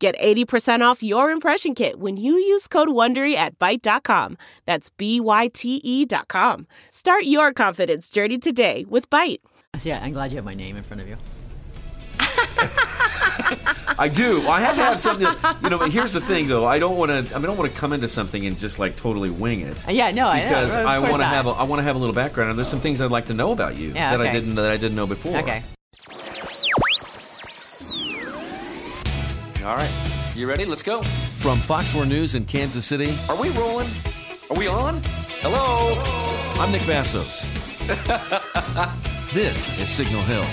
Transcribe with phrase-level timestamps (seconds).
[0.00, 4.38] Get 80% off your impression kit when you use code WONDERY at Byte.com.
[4.64, 6.66] That's B-Y-T-E dot com.
[6.88, 9.40] Start your confidence journey today with Byte.
[9.76, 11.18] See, I'm glad you have my name in front of you.
[13.98, 14.48] I do.
[14.48, 15.28] I have to have something.
[15.62, 16.66] You know, but here's the thing, though.
[16.66, 17.18] I don't want to.
[17.34, 19.86] I mean, I don't want to come into something and just like totally wing it.
[19.86, 20.48] Yeah, no, I know.
[20.48, 21.46] because Of I want to have.
[21.46, 23.34] A, I want to have a little background, and there's some things I'd like to
[23.34, 25.36] know about you Yeah, that I didn't that I didn't know before.
[25.36, 25.62] Okay.
[29.62, 29.92] All right.
[30.34, 30.64] You ready?
[30.64, 31.02] Let's go.
[31.36, 33.90] From Fox 4 News in Kansas City, Are we rolling?
[34.48, 35.02] Are we on?
[35.42, 36.00] Hello?
[36.58, 37.44] I'm Nick Vasos.
[39.34, 40.44] this is Signal Hill.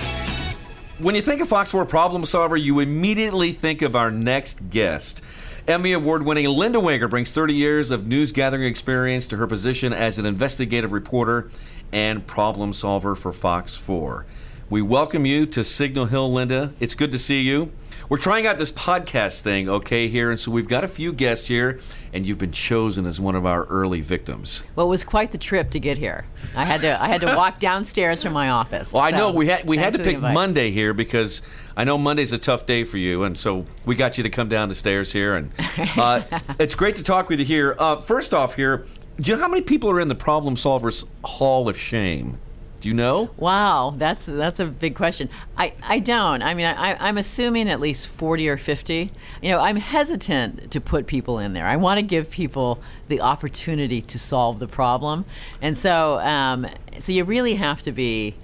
[0.99, 5.23] When you think of Fox 4 Problem Solver, you immediately think of our next guest.
[5.69, 9.93] Emmy Award winning Linda Wagar brings 30 years of news gathering experience to her position
[9.93, 11.49] as an investigative reporter
[11.93, 14.25] and problem solver for Fox 4.
[14.69, 16.73] We welcome you to Signal Hill, Linda.
[16.81, 17.71] It's good to see you.
[18.09, 21.47] We're trying out this podcast thing, okay, here, and so we've got a few guests
[21.47, 21.81] here,
[22.13, 24.63] and you've been chosen as one of our early victims.
[24.77, 26.25] Well, it was quite the trip to get here.
[26.55, 28.93] I had to I had to walk downstairs from my office.
[28.93, 30.21] Well, I know we had we had to pick.
[30.21, 31.41] Monday here because
[31.75, 34.47] I know Monday's a tough day for you, and so we got you to come
[34.47, 35.51] down the stairs here, and
[35.97, 36.21] uh,
[36.59, 37.75] it's great to talk with you here.
[37.77, 38.85] Uh, first off, here,
[39.19, 42.37] do you know how many people are in the Problem Solvers Hall of Shame?
[42.79, 43.31] Do you know?
[43.37, 45.29] Wow, that's that's a big question.
[45.57, 46.43] I, I don't.
[46.43, 49.11] I mean, I, I'm assuming at least 40 or 50.
[49.41, 51.65] You know, I'm hesitant to put people in there.
[51.65, 55.25] I want to give people the opportunity to solve the problem,
[55.59, 56.67] and so um,
[56.99, 58.35] so you really have to be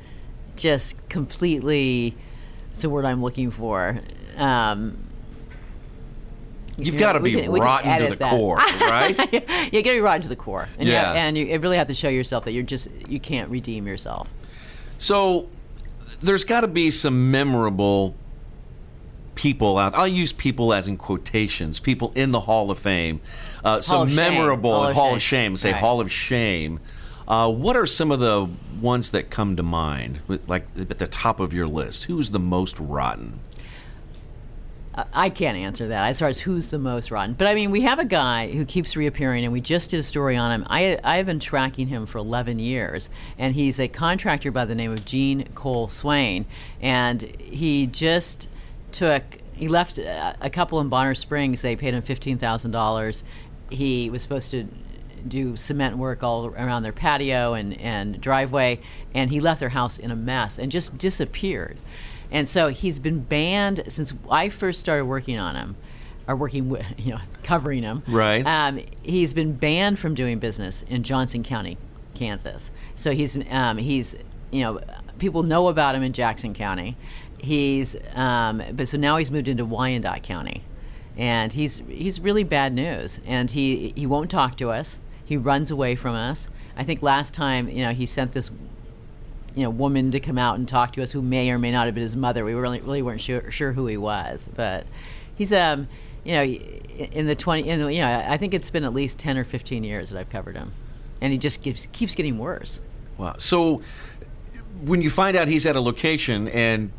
[0.55, 2.15] just completely.
[2.71, 3.99] It's a word I'm looking for.
[4.37, 4.97] Um,
[6.77, 8.29] You've got to be can- rotten to the that.
[8.31, 9.17] core, right?
[9.31, 11.07] yeah, you got to be rotten to the core, and you, Yeah.
[11.07, 14.27] have- and you really have to show yourself that you're just you can't redeem yourself.
[14.97, 15.49] So
[16.21, 18.15] there's got to be some memorable
[19.35, 19.95] people out.
[19.95, 21.79] I'll use people as in quotations.
[21.79, 23.19] People in the Hall of Fame.
[23.63, 25.15] Uh, some memorable Hall of Hall Shame.
[25.15, 25.57] of Shame.
[25.57, 25.79] Say Right.
[25.81, 26.79] Hall of Shame.
[27.27, 28.47] Uh, what are some of the
[28.81, 32.05] ones that come to mind, like at the top of your list?
[32.05, 33.39] Who's the most rotten?
[34.95, 37.33] I- can't answer that as far as who's the most rotten.
[37.33, 40.03] But I mean, we have a guy who keeps reappearing, and we just did a
[40.03, 40.65] story on him.
[40.69, 44.91] I, I've been tracking him for 11 years, and he's a contractor by the name
[44.91, 46.45] of Gene Cole Swain.
[46.81, 48.47] And he just
[48.91, 51.61] took, he left a couple in Bonner Springs.
[51.61, 53.23] They paid him $15,000.
[53.69, 54.67] He was supposed to
[55.27, 58.79] do cement work all around their patio and, and driveway,
[59.13, 61.77] and he left their house in a mess and just disappeared.
[62.33, 65.77] And so he's been banned since I first started working on him,
[66.27, 68.03] or working with, you know, covering him.
[68.07, 68.45] Right.
[68.45, 71.77] Um, he's been banned from doing business in Johnson County,
[72.15, 72.71] Kansas.
[72.95, 74.15] So he's um, he's
[74.51, 74.81] you know
[75.19, 76.97] people know about him in Jackson County.
[77.37, 80.63] He's um, but so now he's moved into Wyandotte County,
[81.15, 83.19] and he's he's really bad news.
[83.25, 84.97] And he he won't talk to us.
[85.23, 86.49] He runs away from us.
[86.75, 88.49] I think last time you know he sent this
[89.55, 91.85] you know woman to come out and talk to us who may or may not
[91.85, 92.43] have been his mother.
[92.43, 94.85] We really really weren't sure sure who he was, but
[95.35, 95.87] he's um
[96.23, 99.19] you know in the twenty in the, you know I think it's been at least
[99.19, 100.71] ten or fifteen years that I've covered him,
[101.21, 102.81] and he just keeps keeps getting worse.
[103.17, 103.35] Wow.
[103.37, 103.81] So
[104.83, 106.91] when you find out he's at a location and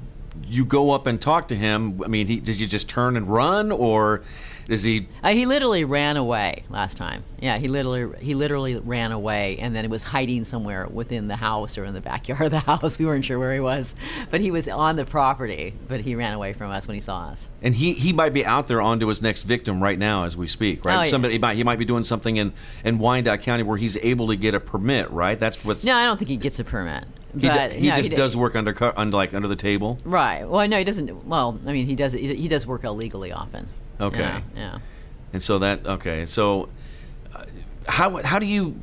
[0.47, 3.28] you go up and talk to him, I mean, he, does he just turn and
[3.28, 4.22] run, or
[4.66, 5.08] does he?
[5.22, 7.22] Uh, he literally ran away last time.
[7.41, 11.36] Yeah, he literally he literally ran away, and then he was hiding somewhere within the
[11.36, 12.98] house or in the backyard of the house.
[12.98, 13.94] We weren't sure where he was,
[14.30, 15.74] but he was on the property.
[15.88, 17.48] But he ran away from us when he saw us.
[17.62, 20.47] And he, he might be out there onto his next victim right now as we
[20.48, 20.97] speak, right?
[20.98, 21.08] Oh, yeah.
[21.10, 22.53] Somebody he might he might be doing something in
[22.84, 25.39] in Wyandotte County where he's able to get a permit, right?
[25.39, 27.04] That's what's No, I don't think he gets a permit.
[27.39, 29.98] he, but d- he no, just d- does work under under like under the table.
[30.04, 30.48] Right.
[30.48, 31.27] Well, no, he doesn't.
[31.27, 32.12] Well, I mean, he does.
[32.15, 33.68] He, he does work illegally often.
[34.00, 34.18] Okay.
[34.18, 34.41] Yeah.
[34.56, 34.78] yeah.
[35.32, 36.68] And so that okay, so
[37.34, 37.44] uh,
[37.88, 38.80] how how do you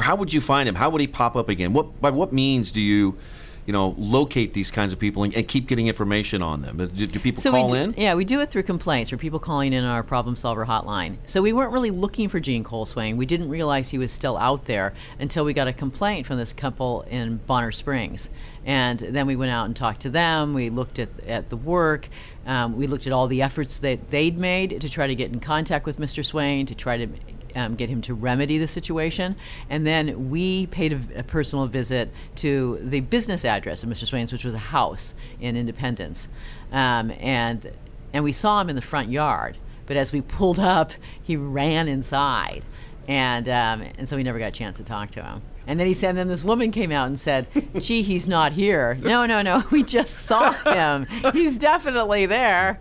[0.00, 0.76] how would you find him?
[0.76, 1.72] How would he pop up again?
[1.72, 3.18] What by what means do you
[3.66, 6.76] you know locate these kinds of people and, and keep getting information on them?
[6.76, 7.94] Do, do people So call do, in?
[7.96, 11.16] Yeah, we do it through complaints or people calling in our problem solver hotline.
[11.24, 13.16] So we weren't really looking for Gene Cole Swain.
[13.16, 16.52] We didn't realize he was still out there until we got a complaint from this
[16.52, 18.30] couple in Bonner Springs.
[18.64, 20.54] And then we went out and talked to them.
[20.54, 22.08] We looked at, at the work.
[22.46, 25.40] Um, we looked at all the efforts that they'd made to try to get in
[25.40, 26.24] contact with Mr.
[26.24, 27.08] Swain, to try to
[27.56, 29.36] um, get him to remedy the situation.
[29.68, 34.06] And then we paid a, a, personal visit to the business address of Mr.
[34.06, 36.28] Swain's, which was a house in Independence.
[36.72, 37.70] Um, and,
[38.12, 39.58] and we saw him in the front yard.
[39.86, 40.92] But as we pulled up,
[41.22, 42.64] he ran inside.
[43.08, 45.42] And, um, and so we never got a chance to talk to him.
[45.66, 47.48] And then he said, and then this woman came out and said,
[47.78, 48.94] gee, he's not here.
[49.02, 51.06] No, no, no, we just saw him.
[51.32, 52.80] He's definitely there.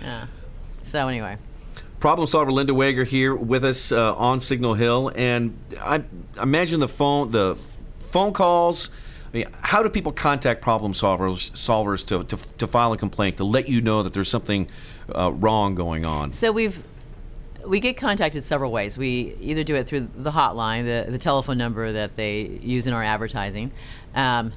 [0.00, 0.26] Yeah.
[0.82, 1.36] So anyway.
[2.06, 6.04] Problem solver Linda Wagar here with us uh, on Signal Hill, and I
[6.40, 7.56] imagine the phone the
[7.98, 8.90] phone calls.
[9.32, 13.38] I mean, how do people contact problem solvers solvers to, to, to file a complaint
[13.38, 14.68] to let you know that there's something
[15.12, 16.32] uh, wrong going on?
[16.32, 16.80] So we've
[17.66, 18.96] we get contacted several ways.
[18.96, 22.92] We either do it through the hotline, the, the telephone number that they use in
[22.92, 23.72] our advertising.
[24.14, 24.52] Um,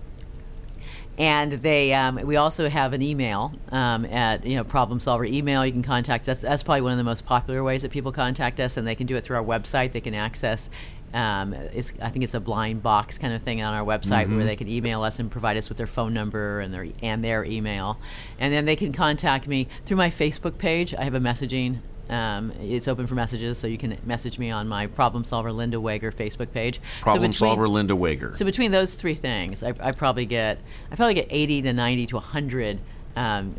[1.20, 5.66] and they um, we also have an email um, at you know problem solver email
[5.66, 8.60] you can contact us that's probably one of the most popular ways that people contact
[8.60, 10.70] us and they can do it through our website they can access
[11.14, 14.38] um, it's, I think it's a blind box kind of thing on our website mm-hmm.
[14.38, 17.24] where they can email us and provide us with their phone number and their and
[17.24, 18.00] their email,
[18.38, 20.94] and then they can contact me through my Facebook page.
[20.94, 24.68] I have a messaging um, it's open for messages, so you can message me on
[24.68, 26.82] my Problem Solver Linda Wagar Facebook page.
[27.02, 28.34] Problem so between, Solver Linda Wagar.
[28.34, 30.60] So between those three things, I, I, probably get
[30.92, 32.80] I probably get 80 to 90 to 100
[33.16, 33.56] um,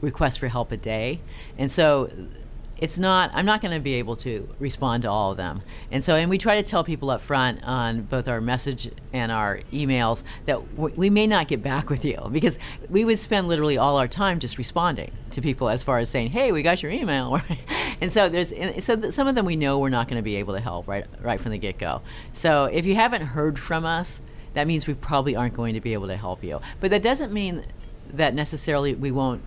[0.00, 1.20] requests for help a day,
[1.58, 2.10] and so
[2.82, 5.62] it's not i'm not going to be able to respond to all of them.
[5.92, 9.30] And so and we try to tell people up front on both our message and
[9.30, 12.58] our emails that w- we may not get back with you because
[12.88, 16.30] we would spend literally all our time just responding to people as far as saying
[16.30, 17.40] hey we got your email
[18.00, 20.22] and so there's and so th- some of them we know we're not going to
[20.22, 22.02] be able to help right right from the get-go.
[22.32, 24.20] So if you haven't heard from us
[24.54, 26.60] that means we probably aren't going to be able to help you.
[26.80, 27.64] But that doesn't mean
[28.12, 29.42] that necessarily we won't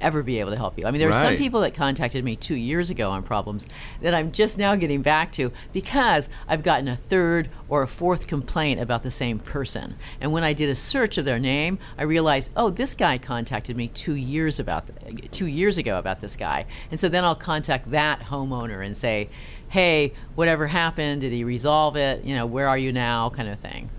[0.00, 0.86] ever be able to help you.
[0.86, 1.16] I mean, there right.
[1.16, 3.66] are some people that contacted me two years ago on problems
[4.00, 8.26] that I'm just now getting back to because I've gotten a third or a fourth
[8.26, 9.96] complaint about the same person.
[10.20, 13.76] And when I did a search of their name, I realized, oh, this guy contacted
[13.76, 16.66] me two years about th- two years ago about this guy.
[16.90, 19.28] And so then I'll contact that homeowner and say,
[19.68, 21.20] hey, whatever happened?
[21.20, 22.24] Did he resolve it?
[22.24, 23.30] You know, where are you now?
[23.30, 23.90] Kind of thing.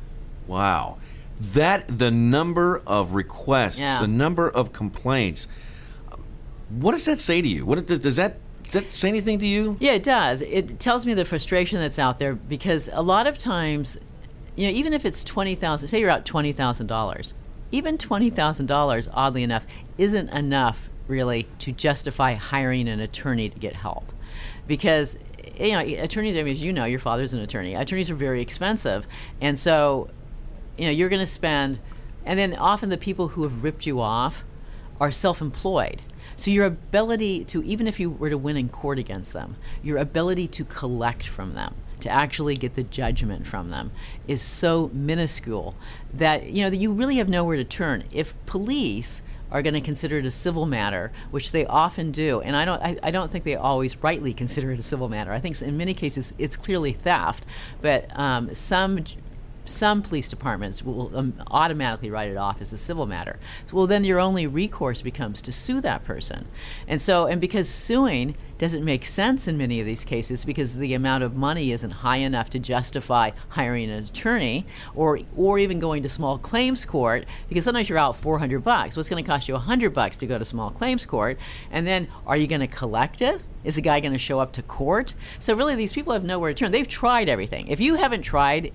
[0.48, 0.98] Wow.
[1.40, 4.00] That the number of requests, yeah.
[4.00, 5.48] the number of complaints
[6.69, 7.66] what does that say to you?
[7.66, 9.77] What does, does that does that say anything to you?
[9.80, 10.44] Yeah, it does.
[10.44, 13.98] It tells me the frustration that's out there because a lot of times,
[14.56, 17.33] you know, even if it's twenty thousand, say you're out twenty thousand dollars,
[17.71, 19.66] even twenty thousand dollars, oddly enough,
[19.98, 24.12] isn't enough really to justify hiring an attorney to get help,
[24.68, 25.18] because
[25.60, 26.36] you know attorneys.
[26.36, 27.74] I mean, as you know, your father's an attorney.
[27.74, 29.07] Attorneys are very expensive,
[29.42, 30.12] and so
[30.77, 31.80] you know you're going to spend,
[32.24, 34.44] and then often the people who have ripped you off
[35.01, 36.04] are self-employed
[36.39, 39.97] so your ability to, even if you were to win in court against them, your
[39.97, 43.91] ability to collect from them, to actually get the judgment from them,
[44.25, 45.75] is so minuscule
[46.13, 48.06] that you know that you really have nowhere to turn.
[48.13, 49.21] If police
[49.51, 52.81] are going to consider it a civil matter, which they often do, and I don't,
[52.81, 55.33] I, I, don't think they always rightly consider it a civil matter.
[55.33, 57.45] I think in many cases it's clearly theft,
[57.81, 59.03] but um, some
[59.69, 63.39] some police departments will um, automatically write it off as a civil matter.
[63.71, 66.48] Well, then your only recourse becomes to sue that person.
[66.88, 70.94] And so, and because suing doesn't make sense in many of these cases because the
[70.94, 76.03] amount of money isn't high enough to justify hiring an attorney or or even going
[76.03, 78.98] to small claims court because sometimes you're out 400 bucks.
[78.98, 81.39] What's going to cost you 100 bucks to go to small claims court?
[81.72, 83.41] And then are you going to collect it?
[83.63, 85.13] Is the guy going to show up to court?
[85.39, 86.72] So really these people have nowhere to turn.
[86.72, 87.67] They've tried everything.
[87.67, 88.74] If you haven't tried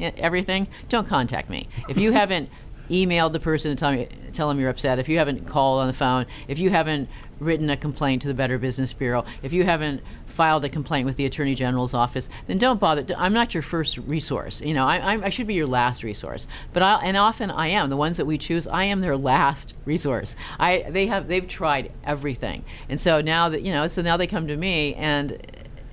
[0.00, 1.68] everything, don't contact me.
[1.88, 2.48] If you haven't
[2.90, 5.86] emailed the person and tell, me, tell them you're upset, if you haven't called on
[5.86, 9.64] the phone, if you haven't written a complaint to the Better Business Bureau, if you
[9.64, 13.04] haven't filed a complaint with the Attorney General's office, then don't bother.
[13.16, 14.60] I'm not your first resource.
[14.60, 16.46] You know, I, I should be your last resource.
[16.72, 17.90] But I, and often I am.
[17.90, 20.36] The ones that we choose, I am their last resource.
[20.58, 24.26] I they have they've tried everything, and so now that you know, so now they
[24.26, 25.40] come to me and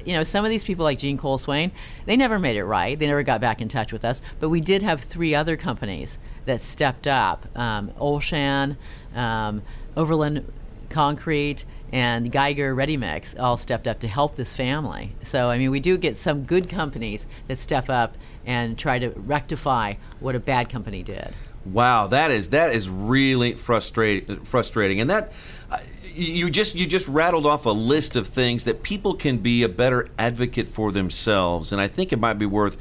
[0.08, 1.70] you know, some of these people like Gene Cole Swain,
[2.06, 2.98] they never made it right.
[2.98, 4.22] They never got back in touch with us.
[4.40, 8.78] But we did have three other companies that stepped up um, Olshan,
[9.14, 9.64] um,
[9.98, 10.50] Overland
[10.90, 15.14] Concrete, and Geiger Ready Mix all stepped up to help this family.
[15.24, 18.16] So, I mean, we do get some good companies that step up
[18.48, 21.34] and try to rectify what a bad company did.
[21.66, 24.44] Wow, that is that is really frustrating.
[24.46, 25.34] Frustrating, and that
[25.70, 25.80] uh,
[26.14, 29.70] you just you just rattled off a list of things that people can be a
[29.70, 32.78] better advocate for themselves, and I think it might be worth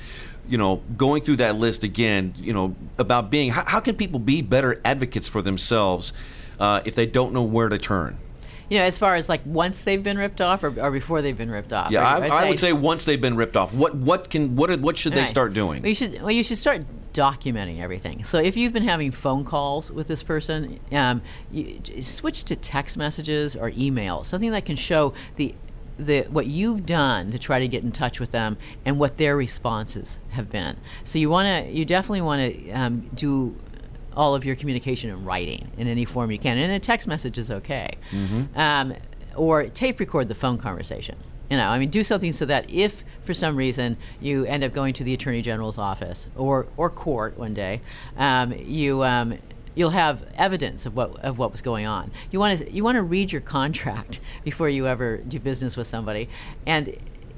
[0.48, 2.34] you know going through that list again.
[2.36, 6.12] You know about being how, how can people be better advocates for themselves
[6.60, 8.18] uh, if they don't know where to turn.
[8.68, 11.36] You know, as far as like once they've been ripped off or, or before they've
[11.38, 11.90] been ripped off.
[11.90, 14.56] Yeah, Or- I, or I would say once they've been ripped off, what what can
[14.56, 15.28] what are- what should they Right.
[15.28, 15.82] start doing?
[15.82, 16.82] Well, you should well, you should start
[17.12, 18.24] documenting everything.
[18.24, 22.98] So if you've been having phone calls with this person, um, you, switch to text
[22.98, 25.54] messages or email, something that can show the
[25.98, 29.34] the what you've done to try to get in touch with them and what their
[29.34, 30.76] responses have been.
[31.04, 33.56] So you want to you definitely want to um, do
[34.16, 37.38] all of your communication in writing in any form you can, and a text message
[37.38, 37.90] is okay.
[38.54, 38.94] Um,
[39.36, 41.16] or tape record the phone conversation.
[41.50, 44.72] You know, I mean, do something so that if for some reason you end up
[44.72, 47.82] going to the attorney general's office or or court one day,
[48.16, 49.38] um, you um,
[49.76, 52.10] you'll have evidence of what of what was going on.
[52.32, 55.86] You want to you want to read your contract before you ever do business with
[55.86, 56.28] somebody,
[56.66, 56.96] and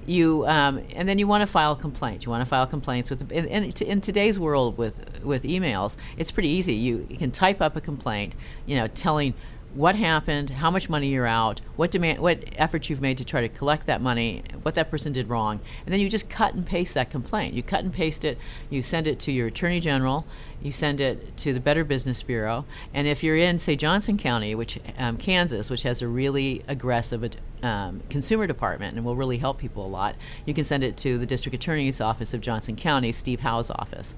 [0.09, 2.25] you um, and then you want to file complaints.
[2.25, 3.31] You want to file complaints with.
[3.31, 6.75] In, in, in today's world with with emails, it's pretty easy.
[6.75, 8.35] You, you can type up a complaint,
[8.67, 9.35] you know, telling
[9.75, 13.41] what happened, how much money you're out, what demand, what efforts you've made to try
[13.41, 16.67] to collect that money, what that person did wrong, and then you just cut and
[16.67, 17.55] paste that complaint.
[17.55, 18.39] You cut and paste it.
[18.71, 20.27] You send it to your attorney general.
[20.61, 22.65] You send it to the Better Business Bureau.
[22.93, 27.37] And if you're in, say, Johnson County, which um, Kansas, which has a really aggressive
[27.63, 31.17] um, consumer department and will really help people a lot, you can send it to
[31.19, 34.17] the district attorney's office of Johnson County, Steve Howe's office.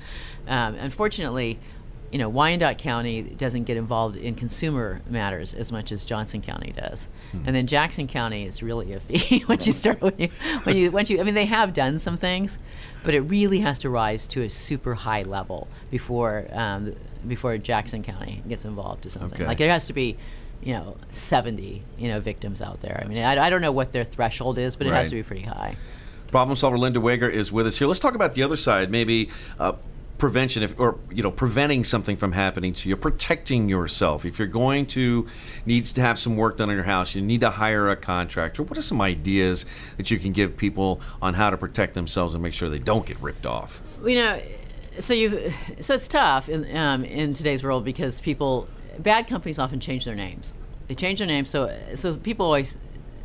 [0.49, 1.59] Um, unfortunately,
[2.13, 6.73] you know, Wyandotte County doesn't get involved in consumer matters as much as Johnson County
[6.77, 10.29] does, and then Jackson County is really iffy once you start when you
[10.65, 11.21] when you once you.
[11.21, 12.59] I mean, they have done some things,
[13.05, 16.95] but it really has to rise to a super high level before um,
[17.29, 19.39] before Jackson County gets involved to something.
[19.41, 19.47] Okay.
[19.47, 20.17] Like there has to be.
[20.63, 21.83] You know, seventy.
[21.97, 23.01] You know, victims out there.
[23.03, 24.99] I mean, I, I don't know what their threshold is, but it Right.
[24.99, 25.77] has to be pretty high.
[26.31, 27.89] Problem solver Linda Wagar is with us here.
[27.89, 29.73] Let's talk about the other side, maybe uh,
[30.21, 34.25] prevention, if, or you know, preventing something from happening to you, protecting yourself.
[34.25, 35.27] If you're going to
[35.67, 38.63] needs to have some work done on your house, you need to hire a contractor.
[38.63, 39.65] What are some ideas
[39.97, 43.07] that you can give people on how to protect themselves and make sure they don't
[43.07, 43.83] get ripped off?
[44.05, 44.41] you know,
[44.99, 45.51] so you,
[45.81, 50.15] so it's tough in um, in today's world because people, bad companies often change their
[50.15, 50.55] names.
[50.89, 52.77] They change their names, so so people always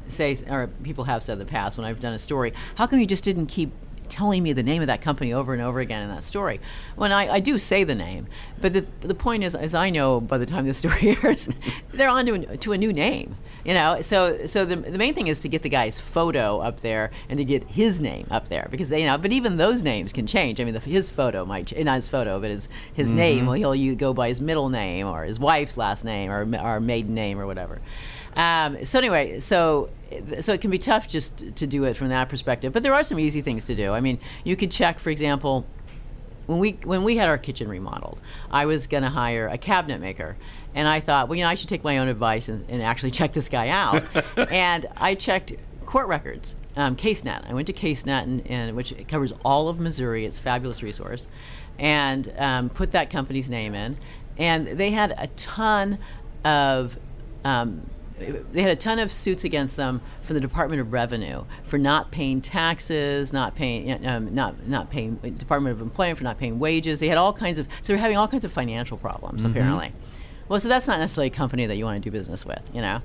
[0.08, 3.00] say, or people have said in the past when I've done a story, how come
[3.00, 3.72] you just didn't keep
[4.10, 6.60] telling me the name of that company over and over again in that story?
[6.96, 8.28] When I, I do say the name,
[8.60, 11.50] but the the point is, as I know by the time the story airs,
[11.90, 13.36] they're on to a, to a new name.
[13.66, 16.82] You know, so so the, the main thing is to get the guy's photo up
[16.82, 19.82] there and to get his name up there because they, you know, but even those
[19.82, 20.62] names can change.
[20.62, 23.48] I mean, the, his photo might not his photo, but his his name.
[23.48, 26.80] Well, he'll you go by his middle name or his wife's last name or or
[26.80, 27.82] maiden name or whatever.
[28.36, 29.90] Um, so anyway, so
[30.40, 33.04] so it can be tough just to do it from that perspective, but there are
[33.04, 33.92] some easy things to do.
[33.92, 35.66] I mean, you could check, for example
[36.48, 38.20] when we when we had our kitchen remodeled,
[38.52, 40.38] I was going to hire a cabinet maker,
[40.74, 43.12] and I thought, well, you know, I should take my own advice and, and actually
[43.12, 44.04] check this guy out.
[44.52, 45.54] and I checked
[45.86, 47.50] court records, um, CaseNet.
[47.50, 50.26] I went to CaseNet, and, and which covers all of Missouri.
[50.26, 51.28] It's a fabulous resource,
[51.80, 53.98] and um, put that company's name in,
[54.38, 56.00] and they had a ton
[56.44, 57.00] of.
[57.44, 61.78] Um, they had a ton of suits against them from the Department of Revenue for
[61.78, 66.60] not paying taxes, not paying, um, not not paying Department of Employment for not paying
[66.60, 67.00] wages.
[67.00, 69.92] They had all kinds of, so they're having all kinds of financial problems apparently.
[70.48, 72.82] Well, so that's not necessarily a company that you want to do business with, you
[72.82, 73.02] know.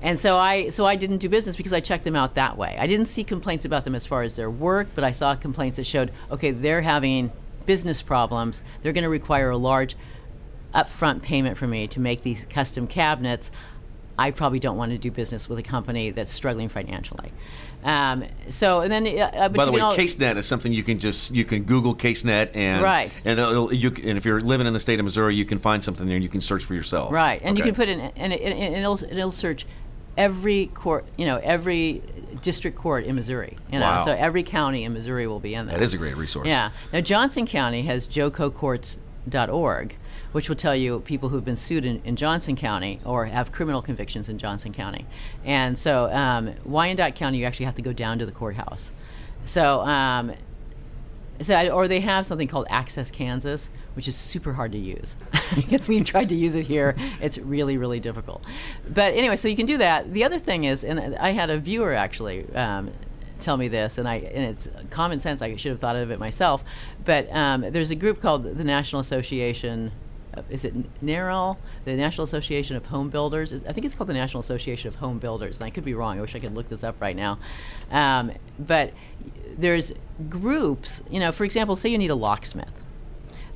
[0.00, 2.76] And so I, so I didn't do business because I checked them out that way.
[2.78, 5.76] I didn't see complaints about them as far as their work, but I saw complaints
[5.76, 7.32] that showed, okay, they're having
[7.66, 8.62] business problems.
[8.82, 9.96] They're going to require a large
[10.72, 13.50] upfront payment from me to make these custom cabinets.
[14.18, 17.32] I probably don't want to do business with a company that's struggling financially.
[17.82, 20.82] Um, so, and then, uh, but By the way, can al- CaseNet is something you
[20.82, 23.14] can just you can Google CaseNet and Right.
[23.24, 25.84] and it'll, you and if you're living in the state of Missouri, you can find
[25.84, 27.12] something there and you can search for yourself.
[27.12, 29.66] Right, and you can put in, and, it, and it'll, it'll search
[30.16, 32.00] every court, you know, every
[32.40, 33.58] district court in Missouri.
[33.70, 34.04] You know, Wow.
[34.04, 35.76] so every county in Missouri will be in there.
[35.76, 36.46] That is a great resource.
[36.48, 36.70] Yeah.
[36.92, 39.96] Now Johnson County has jococourts.org,
[40.34, 43.80] which will tell you people who've been sued in, in Johnson County or have criminal
[43.80, 45.06] convictions in Johnson County.
[45.44, 48.90] And so um, Wyandotte County, you actually have to go down to the courthouse.
[49.44, 50.32] So um,
[51.40, 55.14] so, I- or they have something called Access Kansas, which is super hard to use.
[55.54, 58.42] because we've tried to use it here, it's really, really difficult.
[58.88, 60.12] But anyway, so you can do that.
[60.12, 62.90] The other thing is, and I had a viewer actually um,
[63.40, 65.42] tell me this, and I and it's common sense.
[65.42, 66.64] I should have thought of it myself.
[67.04, 69.92] But um, there's a group called the National Association.
[70.50, 70.74] Is it
[71.04, 73.52] NARAL, the National Association of Home Builders?
[73.52, 76.18] I think it's called the National Association of Home Builders, and I could be wrong.
[76.18, 77.38] I wish I could look this up right now.
[77.90, 78.92] Um, but
[79.56, 79.92] there's
[80.28, 82.82] groups, you know, for example, say you need a locksmith.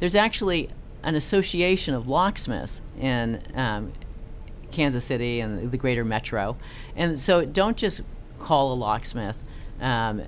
[0.00, 0.70] There's actually
[1.02, 3.92] an association of locksmiths in um,
[4.70, 6.56] Kansas City and the greater metro.
[6.96, 8.02] And so don't just
[8.38, 9.42] call a locksmith.
[9.80, 10.22] Um,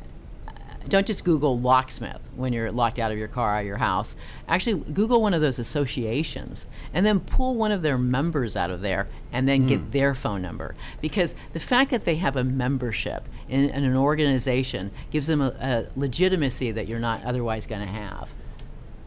[0.88, 4.16] don't just Google locksmith when you're locked out of your car or your house.
[4.48, 8.80] Actually, Google one of those associations and then pull one of their members out of
[8.80, 9.90] there and then get hmm.
[9.90, 10.74] their phone number.
[11.00, 15.54] Because the fact that they have a membership in, in an organization gives them a,
[15.60, 18.30] a legitimacy that you're not otherwise going to have.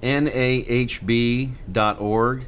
[0.04, 1.56] NAHB.org.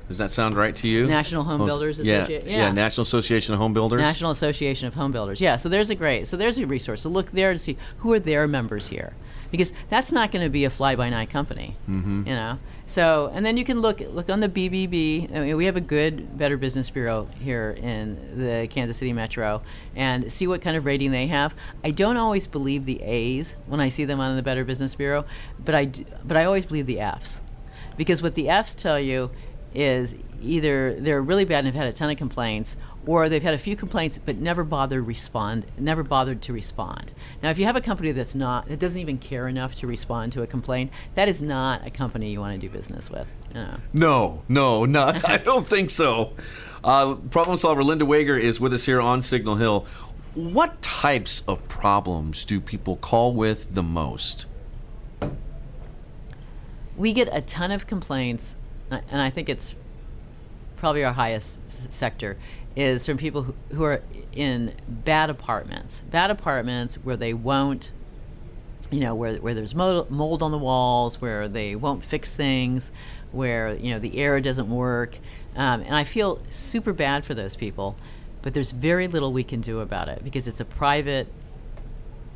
[0.08, 1.08] Does that sound right to you?
[1.08, 2.40] National Home Builders yeah, yeah.
[2.46, 2.72] yeah.
[2.72, 4.02] National Association of Home Builders.
[4.02, 5.42] National Association of Home Builders.
[5.42, 7.02] Yeah, so there's a great, so there's a resource.
[7.02, 9.14] So look there to see who are their members here,
[9.52, 11.76] because that's not going to be a fly-by-night company.
[11.90, 12.28] Mm-hmm.
[12.28, 12.60] You know.
[12.88, 15.36] So and then you can look look on the BBB.
[15.36, 19.64] I mean, we have a good Better Business Bureau here in the Kansas City Metro,
[19.96, 21.56] and see what kind of rating they have.
[21.84, 25.26] I don't always believe the A's when I see them on the Better Business Bureau,
[25.64, 27.42] but I do, but I always believe the F's,
[27.98, 29.32] because what the F's tell you
[29.74, 33.54] is either they're really bad and have had a ton of complaints, or they've had
[33.54, 37.14] a few complaints but never bothered respond, never bothered to respond.
[37.44, 40.32] Now, if you have a company that's not that doesn't even care enough to respond
[40.34, 43.32] to a complaint, that is not a company you want to do business with.
[43.94, 45.14] No, no, no.
[45.26, 46.34] I don't think so.
[46.84, 49.86] Uh, problem solver Linda Wagar is with us here on Signal Hill.
[50.34, 54.46] What types of problems do people call with the most?
[56.98, 58.56] We get a ton of complaints,
[58.90, 59.76] and I think it's
[60.78, 62.38] probably our highest s- sector,
[62.76, 64.02] is from people who, who are
[64.34, 66.02] in bad apartments.
[66.12, 67.92] Bad apartments where they won't,
[68.92, 72.92] you know, where, where there's mold, mold on the walls, where they won't fix things,
[73.32, 75.18] where, you know, the air doesn't work.
[75.56, 77.96] Um, and I feel super bad for those people,
[78.42, 81.28] but there's very little we can do about it because it's a private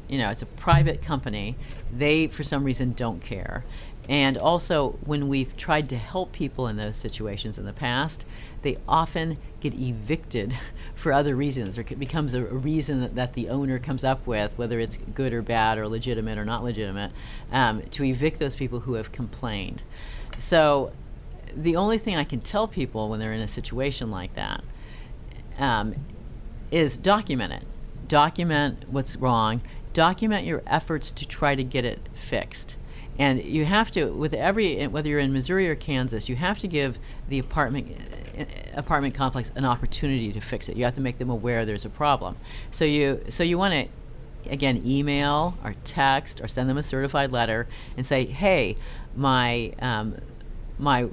[0.09, 1.55] you know, it's a private company.
[1.95, 3.63] They, for some reason, don't care.
[4.09, 8.25] And also, when we've tried to help people in those situations in the past,
[8.63, 10.55] they often get evicted
[10.95, 14.57] for other reasons, or it becomes a, reason that, that the owner comes up with,
[14.57, 17.11] whether it's good or bad, or legitimate or not legitimate,
[17.51, 19.83] um, to evict those people who have complained.
[20.39, 20.91] So,
[21.55, 24.63] the only thing I can tell people when they're in a situation like that
[25.59, 25.93] um,
[26.71, 27.63] is document it.
[28.07, 29.61] Document what's wrong.
[29.93, 32.75] Document your efforts to try to get it fixed.
[33.19, 36.67] And you have to, with every, whether you're in Missouri or Kansas, you have to
[36.67, 37.97] give the apartment
[38.73, 40.77] apartment complex an opportunity to fix it.
[40.77, 42.37] You have to make them aware there's a problem.
[42.71, 47.33] So you, so you want to, again, email or text or send them a certified
[47.33, 48.77] letter and say, hey,
[49.15, 50.15] my um,
[50.77, 51.09] my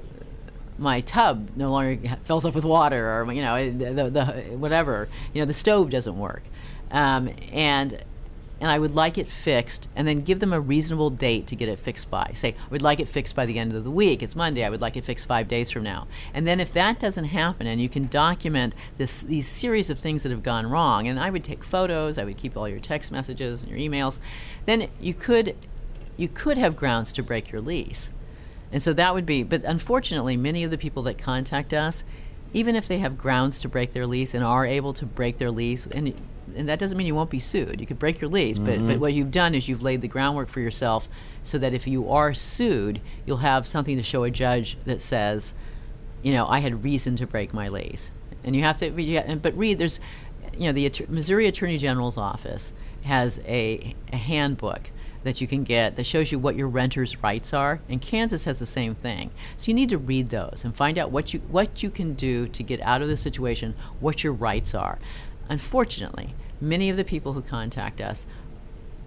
[0.77, 4.25] my tub no longer fills up with water or you know the, the
[4.57, 6.43] whatever you know the stove doesn't work
[6.91, 8.03] um, and
[8.59, 11.69] and I would like it fixed and then give them a reasonable date to get
[11.69, 12.31] it fixed by.
[12.33, 14.23] Say, I would like it fixed by the end of the week.
[14.23, 14.65] It's Monday.
[14.65, 16.07] I would like it fixed five days from now.
[16.33, 20.23] And then if that doesn't happen and you can document this, these series of things
[20.23, 23.11] that have gone wrong, and I would take photos, I would keep all your text
[23.11, 24.19] messages and your emails,
[24.65, 25.55] then you could,
[26.15, 28.09] you could have grounds to break your lease.
[28.71, 32.03] And so that would be, but unfortunately, many of the people that contact us,
[32.53, 35.51] even if they have grounds to break their lease and are able to break their
[35.51, 36.13] lease, and
[36.57, 37.79] and that doesn't mean you won't be sued.
[37.79, 38.99] You could break your lease, but but mm-hmm.
[38.99, 41.07] what you've done is you've laid the groundwork for yourself
[41.43, 45.53] so that if you are sued, you'll have something to show a judge that says,
[46.21, 48.11] you know, I had reason to break my lease.
[48.43, 49.77] And you have to, but but read.
[49.77, 49.99] There's,
[50.57, 54.91] you know, the Missouri Attorney General's office has a, a handbook
[55.23, 58.59] that you can get that shows you what your renter's rights are and Kansas has
[58.59, 59.31] the same thing.
[59.57, 62.47] So you need to read those and find out what you what you can do
[62.47, 64.97] to get out of the situation, what your rights are.
[65.49, 68.25] Unfortunately, many of the people who contact us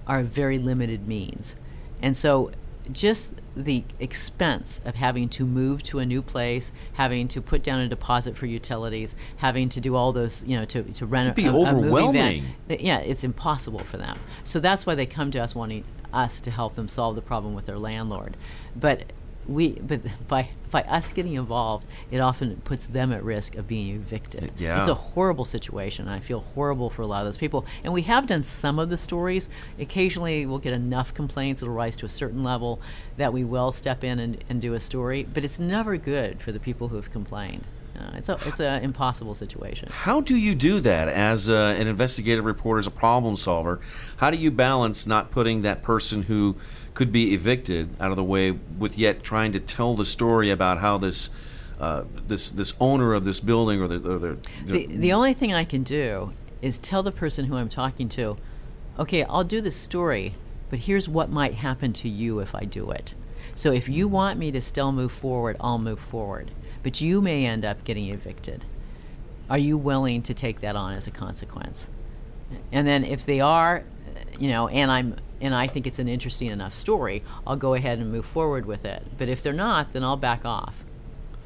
[0.06, 1.56] are very limited means.
[2.02, 2.50] And so
[2.92, 7.80] just the expense of having to move to a new place, having to put down
[7.80, 11.36] a deposit for utilities, having to do all those, you know, to, to rent It'd
[11.36, 12.44] be a, a movie van, overwhelming.
[12.68, 14.16] yeah, it's impossible for them.
[14.44, 17.54] So that's why they come to us wanting us to help them solve the problem
[17.54, 18.36] with their landlord.
[18.74, 19.12] But
[19.50, 23.94] we, but by by us getting involved, it often puts them at risk of being
[23.94, 24.52] evicted.
[24.56, 24.78] Yeah.
[24.78, 26.06] It's a horrible situation.
[26.06, 27.66] I feel horrible for a lot of those people.
[27.82, 29.48] And we have done some of the stories.
[29.80, 32.80] Occasionally, we'll get enough complaints, it'll rise to a certain level
[33.16, 35.24] that we will step in and, and do a story.
[35.24, 37.66] But it's never good for the people who have complained.
[37.98, 39.88] Uh, it's a it's an impossible situation.
[39.90, 43.80] How do you do that as a, an investigative reporter, as a problem solver?
[44.18, 46.56] How do you balance not putting that person who
[46.94, 50.78] could be evicted out of the way with yet trying to tell the story about
[50.78, 51.30] how this
[51.78, 55.52] uh, this this owner of this building or the, or the, The, the only thing
[55.52, 58.36] I can do is tell the person who I'm talking to,
[58.98, 60.34] okay, I'll do the story,
[60.68, 63.14] but here's what might happen to you if I do it.
[63.54, 66.50] So if you want me to still move forward, I'll move forward.
[66.82, 68.64] But you may end up getting evicted.
[69.48, 71.88] are you willing to take that on as a consequence?
[72.70, 73.82] And then if they are,
[74.38, 77.98] you know, and I'm and I think it's an interesting enough story, I'll go ahead
[77.98, 79.02] and move forward with it.
[79.18, 80.84] But if they're not, then I'll back off.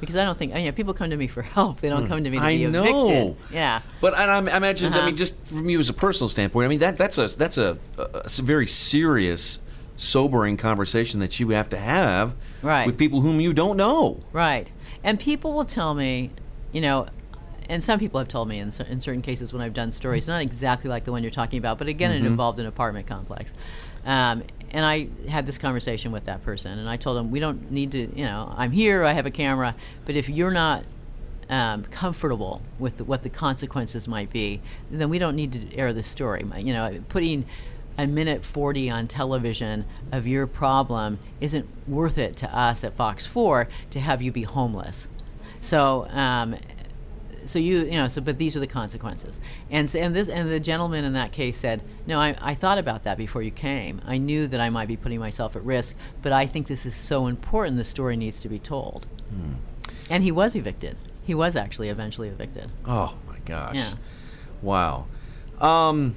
[0.00, 1.80] Because I don't think, you know, people come to me for help.
[1.80, 2.46] They don't come to me to Hmm.
[2.46, 3.04] I be know.
[3.06, 3.36] evicted.
[3.54, 3.80] Yeah.
[4.02, 5.06] But and I, I imagine, I Uh-huh.
[5.06, 7.78] mean, just from you as a personal standpoint, I mean that that's a that's a
[8.42, 9.60] very serious,
[9.96, 12.86] sobering conversation that you have to have Right.
[12.86, 14.20] with people whom you don't know.
[14.32, 14.70] Right.
[15.04, 16.30] And people will tell me,
[16.72, 17.06] you know,
[17.68, 20.42] and some people have told me in, in certain cases when I've done stories, not
[20.42, 23.54] exactly like the one you're talking about, but again, it involved an apartment complex.
[24.04, 27.70] Um, and I had this conversation with that person, and I told him, we don't
[27.70, 30.84] need to, you know, I'm here, I have a camera, but if you're not
[31.48, 35.92] um, comfortable with the, what the consequences might be, then we don't need to air
[35.92, 36.44] this story.
[36.56, 37.46] You know, putting
[37.96, 43.26] a minute 40 on television of your problem isn't worth it to us at Fox
[43.26, 45.08] 4 to have you be homeless.
[45.60, 46.56] So, um,
[47.44, 49.38] so you you know so but these are the consequences
[49.70, 53.04] and and this and the gentleman in that case said no I, I thought about
[53.04, 56.32] that before you came i knew that i might be putting myself at risk but
[56.32, 59.06] i think this is so important the story needs to be told
[60.08, 63.76] and he was evicted he was actually eventually evicted Oh my gosh!
[63.76, 63.92] Yeah.
[64.62, 65.06] Wow.
[65.60, 66.14] Um,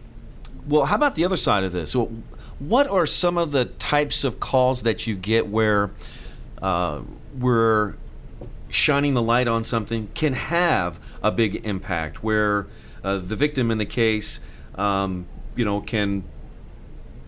[0.68, 1.96] well, how about the other side of this?
[2.60, 5.92] What are some of the types of calls that you get where
[6.62, 7.02] uh,
[7.38, 7.96] we're
[8.70, 12.24] shining the light on something can have a big impact?
[12.24, 12.68] Where
[13.04, 14.40] uh, the victim in the case,
[14.76, 16.24] um, you know, can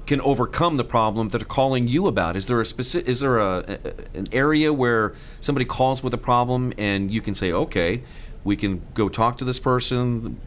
[0.06, 2.36] can overcome the problem that they're calling you about?
[2.36, 3.08] Is there a specific?
[3.08, 3.80] Is there a,
[4.16, 8.02] a an area where somebody calls with a problem and you can say, okay,
[8.44, 10.42] we can go talk to this person,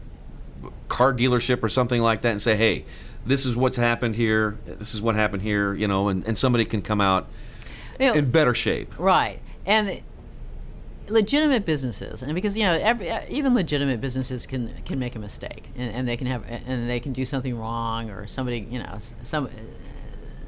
[0.93, 2.85] car dealership or something like that, and say, hey,
[3.25, 4.59] this is what's happened here.
[4.65, 5.73] This is what happened here.
[5.73, 7.27] You know, and, and somebody can come out
[7.99, 8.97] You know, in better shape.
[8.99, 9.39] Right.
[9.65, 10.01] And
[11.07, 15.19] legitimate businesses, and because you know, every, uh, even legitimate businesses can can make a
[15.19, 18.79] mistake, and, and they can have, and they can do something wrong, or somebody, you
[18.79, 19.49] know, some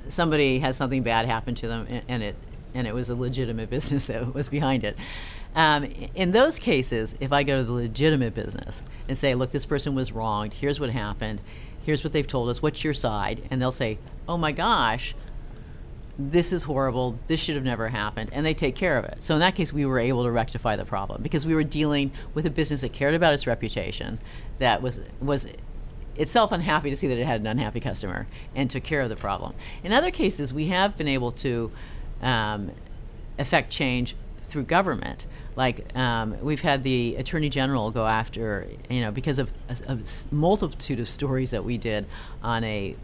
[0.07, 2.35] somebody has something bad happen to them, and, and it
[2.75, 4.95] and it was a legitimate business that was behind it.
[5.55, 9.65] Um, in those cases, if I go to the legitimate business and say, "Look, this
[9.65, 10.53] person was wronged.
[10.53, 11.41] Here's what happened.
[11.85, 12.61] Here's what they've told us.
[12.61, 15.15] What's your side?" and they'll say, "Oh my gosh."
[16.17, 19.21] this is horrible, this should have never happened, and they take care of it.
[19.21, 22.11] So in that case, we were able to rectify the problem because we were dealing
[22.33, 24.19] with a business that cared about its reputation,
[24.59, 25.47] that was was
[26.15, 29.15] itself unhappy to see that it had an unhappy customer, and took care of the
[29.17, 29.53] problem.
[29.83, 31.71] In other cases, we have been able to
[32.21, 32.71] um,
[33.37, 35.25] affect change through government.
[35.55, 39.53] Like um, we've had the attorney general go after, you know, because of
[39.87, 39.97] a
[40.31, 42.05] multitude of stories that we did
[42.43, 42.95] on a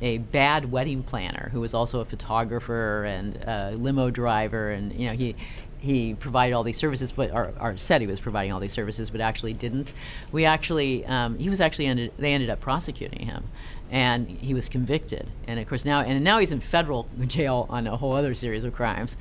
[0.00, 5.08] a bad wedding planner who was also a photographer and a limo driver, and you
[5.08, 5.34] know he
[5.78, 9.20] he provided all these services, but or said he was providing all these services, but
[9.20, 9.92] actually didn't.
[10.32, 13.44] We actually um, he was actually ended, they ended up prosecuting him,
[13.90, 17.86] and he was convicted, and of course now and now he's in federal jail on
[17.86, 19.16] a whole other series of crimes,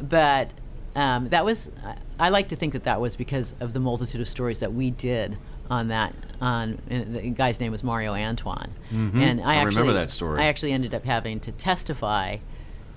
[0.00, 0.52] but.
[0.96, 1.70] Um, that was
[2.18, 4.90] I, like to think that that was because of the multitude of stories that we
[4.90, 5.38] did
[5.70, 9.48] on that on the guy's name was Mario Antoine and I, Mm-hmm.
[9.48, 10.40] I actually remember that story.
[10.40, 12.38] I actually ended up having to testify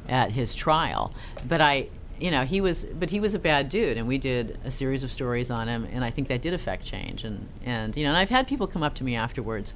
[0.09, 1.13] at his trial
[1.47, 4.57] but I you know he was but he was a bad dude and we did
[4.65, 7.95] a series of stories on him and I think that did affect change and and
[7.95, 9.75] you know and I've had people come up to me afterwards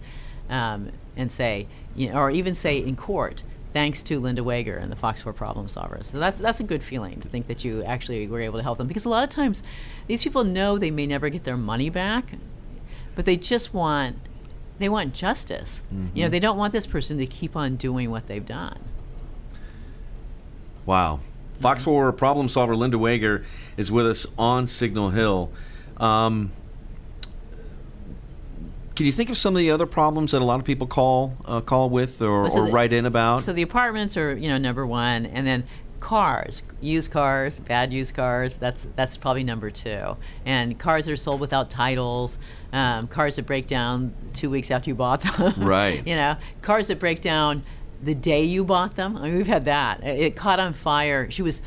[0.49, 3.43] um, and say you know, or even say in court
[3.77, 6.05] thanks to Linda Wagar and the Fox 4 Problem Solvers.
[6.05, 8.79] So that's that's a good feeling to think that you actually were able to help
[8.79, 9.61] them because a lot of times
[10.07, 12.25] these people know they may never get their money back,
[13.13, 14.17] but they just want
[14.79, 15.83] they want justice.
[16.15, 18.79] You know, they don't want this person to keep on doing what they've done.
[20.87, 21.19] Wow.
[21.59, 23.45] Fox 4 problem solver Linda Wagar
[23.77, 25.51] is with us on Signal Hill.
[25.97, 26.51] Um,
[28.97, 31.37] can you think of some of the other problems that a lot of people call
[31.45, 33.43] uh, call with or, So or the- write in about?
[33.43, 35.65] So the apartments are, you know, number one, and then
[35.99, 38.57] cars, used cars, bad used cars.
[38.57, 40.17] That's that's probably number two.
[40.47, 42.39] And cars that are sold without titles,
[42.73, 45.53] um, cars that break down two weeks after you bought them.
[45.57, 46.05] Right.
[46.07, 47.61] you know, cars that break down
[48.01, 49.15] the day you bought them.
[49.15, 50.03] I mean, we've had that.
[50.03, 51.29] It, it caught on fire.
[51.29, 51.61] She was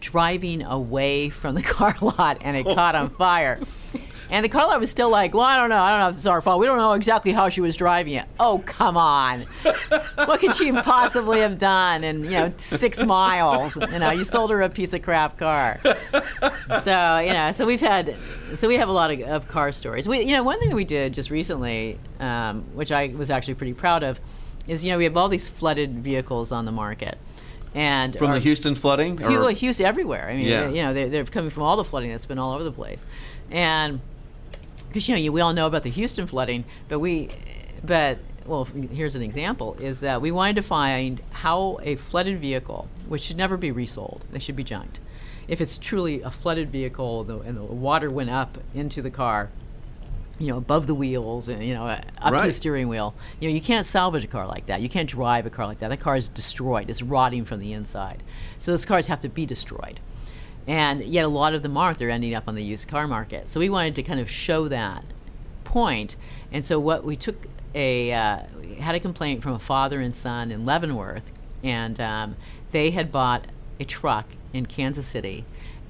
[0.00, 3.60] driving away from the car lot, and it caught on fire.
[4.32, 5.76] And the car lot was still like, well, I don't know.
[5.82, 6.58] I don't know if it's our fault.
[6.58, 8.24] We don't know exactly how she was driving it.
[8.40, 9.42] Oh, come on.
[10.14, 13.76] what could she possibly have done in, you know, six miles?
[13.76, 15.78] You know, you sold her a piece of crap car.
[16.80, 18.16] So, you know, so we've had,
[18.54, 20.08] so we have a lot of, of car stories.
[20.08, 23.54] We, you know, one thing that we did just recently, um, which I was actually
[23.54, 24.18] pretty proud of,
[24.66, 27.18] is, you know, we have all these flooded vehicles on the market.
[27.74, 29.22] And From our- the Houston flooding?
[29.22, 30.28] Or- Houston everywhere.
[30.30, 30.68] I mean, Yeah.
[30.68, 33.04] you know, they're, they're coming from all the flooding that's been all over the place,
[33.50, 34.00] and
[34.92, 37.30] because you know you, we all know about the Houston flooding, but we,
[37.82, 42.88] but well, here's an example: is that we wanted to find how a flooded vehicle,
[43.08, 45.00] which should never be resold, they should be junked.
[45.48, 49.50] If it's truly a flooded vehicle the, and the water went up into the car,
[50.38, 53.48] you know, above the wheels and you know, uh, up to the steering wheel, you
[53.48, 54.82] know, you can't salvage a car like that.
[54.82, 55.88] You can't drive a car like that.
[55.88, 56.90] That car is destroyed.
[56.90, 58.22] It's rotting from the inside.
[58.58, 60.00] So those cars have to be destroyed.
[60.66, 61.98] And yet a lot of them aren't.
[61.98, 63.50] They're ending up on the used car market.
[63.50, 65.04] So we wanted to kind of show that
[65.64, 66.16] point.
[66.52, 68.40] And so what we took a uh,
[68.78, 71.32] had a complaint from a father and son in Leavenworth,
[71.64, 72.36] and um,
[72.70, 73.46] they had bought
[73.80, 75.44] a truck in Kansas City,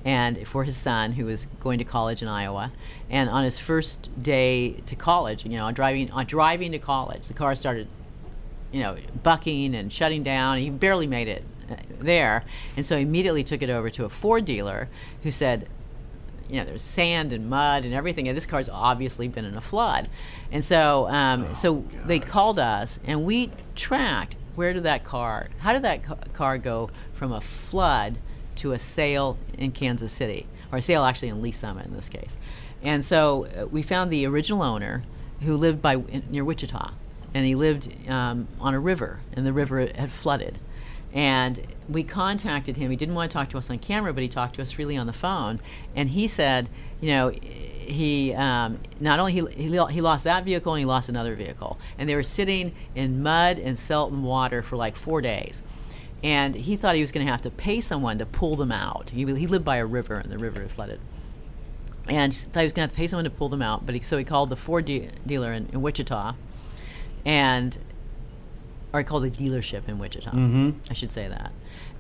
[0.05, 2.73] and for his son who was going to college in Iowa,
[3.11, 7.27] and on his first day to college, you know, on driving on driving to college,
[7.27, 7.89] the car started
[8.73, 10.59] you know, bucking and shutting down.
[10.59, 11.45] He barely made it
[11.99, 12.45] there.
[12.77, 14.89] And so he immediately took it over to a Ford dealer
[15.23, 15.69] who said,
[16.49, 19.61] you know, there's sand and mud and everything, and this car's obviously been in a
[19.61, 20.09] flood.
[20.51, 25.73] And so, um, so they called us, and we tracked where did that car, how
[25.73, 28.19] did that ca- car go from a flood
[28.57, 32.11] to a sale in Kansas City, or a sale actually in Lee's Summit in this
[32.11, 32.37] case.
[32.83, 35.03] And so uh, we found the original owner
[35.41, 36.93] who lived by in, near Wichita,
[37.33, 40.59] and he lived um, on a river, and the river had flooded.
[41.13, 42.91] And we contacted him.
[42.91, 44.97] He didn't want to talk to us on camera, but he talked to us freely
[44.97, 45.61] on the phone.
[45.95, 46.69] And he said,
[47.01, 51.35] you know, he um, not only he, he, lost that vehicle and he lost another
[51.35, 55.63] vehicle, and they were sitting in mud and salt and water for like four days.
[56.23, 59.11] And he thought he was going to have to pay someone to pull them out.
[59.11, 61.01] He, he lived by a river, and the river had flooded
[62.09, 63.87] and he thought he was going to have to pay someone to pull them out.
[63.87, 66.35] But he, so he called the Ford de- dealer in, in Wichita,
[67.25, 67.79] and
[68.93, 70.31] or he called the dealership in Wichita.
[70.31, 70.71] Mm-hmm.
[70.91, 71.53] I should say that.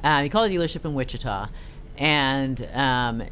[0.04, 1.48] Uh, he called a dealership in Wichita,
[1.96, 3.22] and um,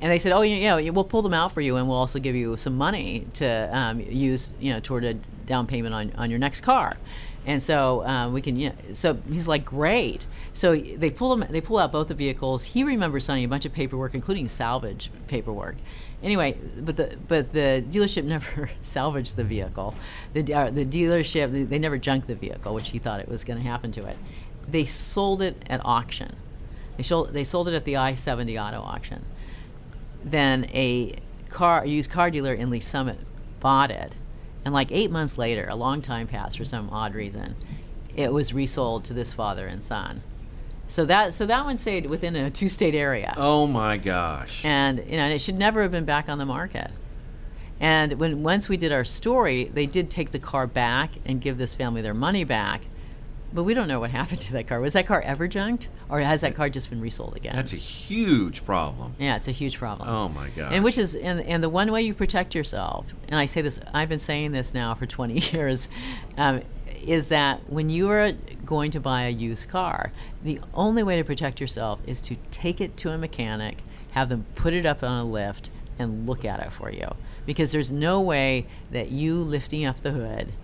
[0.00, 1.96] and they said, "Oh, you, you know, we'll pull them out for you, and we'll
[1.96, 6.12] also give you some money to um, use, you know, toward a down payment on,
[6.16, 6.96] on your next car."
[7.44, 11.46] And so um, we can, you know, so he's like, "Great." So they pull him,
[11.50, 12.64] they pull out both the vehicles.
[12.64, 15.76] He remembers signing a bunch of paperwork, including salvage paperwork.
[16.22, 19.94] Anyway, but the but the dealership never salvaged the vehicle.
[20.34, 23.58] The uh, the dealership they, never junked the vehicle, which he thought it was going
[23.58, 24.16] to happen to it.
[24.68, 26.36] They sold it at auction.
[26.96, 29.24] They sold they sold it at the I seventy auto auction
[30.24, 31.16] then a
[31.48, 33.18] car used car dealer in Lee's Summit
[33.60, 34.14] bought it,
[34.64, 37.56] and like eight months later, a long time passed for some odd reason,
[38.14, 40.22] it was resold to this father and son.
[40.92, 44.62] So that so that one stayed within a two state area, Oh my gosh.
[44.62, 46.90] and you know and it should never have been back on the market.
[47.80, 51.56] And when once we did our story, they did take the car back and give
[51.56, 52.82] this family their money back.
[53.54, 54.80] But we don't know what happened to that car.
[54.80, 57.54] Was that car ever junked, or has that car just been resold again?
[57.56, 59.14] That's a huge problem.
[59.18, 60.08] yeah, it's a huge problem.
[60.08, 60.72] Oh my gosh.
[60.74, 63.80] And which is and, and the one way you protect yourself, and I say this,
[63.94, 65.88] I've been saying this now for 20 years,
[66.36, 66.60] um,
[67.02, 68.32] is that when you are
[68.72, 72.80] going to buy a used car, the only way to protect yourself is to take
[72.80, 73.82] it to a mechanic,
[74.12, 77.06] have them put it up on a lift, and look at it for you.
[77.44, 80.54] Because there's no way that you lifting up the hood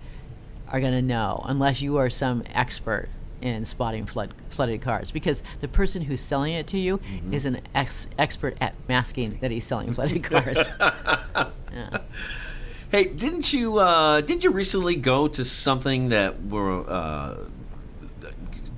[0.69, 3.09] are going to know unless you are some expert
[3.43, 6.99] in spotting flood, flooded cars because the person who's selling it to you
[7.31, 10.67] is an ex- expert at masking that he's selling flooded cars.
[12.91, 17.35] Hey, didn't you uh, didn't you recently go to something that were uh,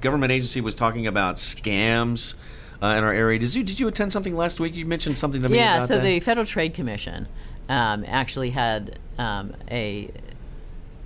[0.01, 2.35] government agency was talking about scams
[2.81, 3.39] uh, in our area?
[3.39, 4.75] Did you did you attend something last week?
[4.75, 6.03] You mentioned something to me yeah, so that.
[6.03, 7.27] the Federal Trade Commission
[7.69, 10.09] um, actually had um, a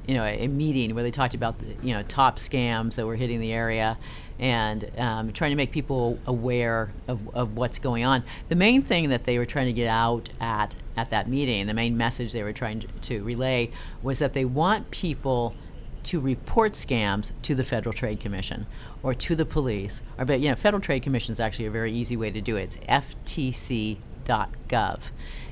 [0.08, 3.16] you know a, meeting where they talked about the you know top scams that were
[3.16, 3.98] hitting the area
[4.38, 8.22] and um, trying to make people aware of, of what's going on.
[8.50, 11.74] The main thing that they were trying to get out at at that meeting, the
[11.74, 15.56] main message they were trying to, to relay was that they want people
[16.06, 18.68] to report scams to the Federal Trade Commission
[19.04, 20.02] or to the police.
[20.18, 22.56] Or, but you know, Federal Trade Commission is actually a very easy way to do
[22.56, 22.64] it.
[22.64, 22.78] It's
[23.18, 25.00] ftc.gov.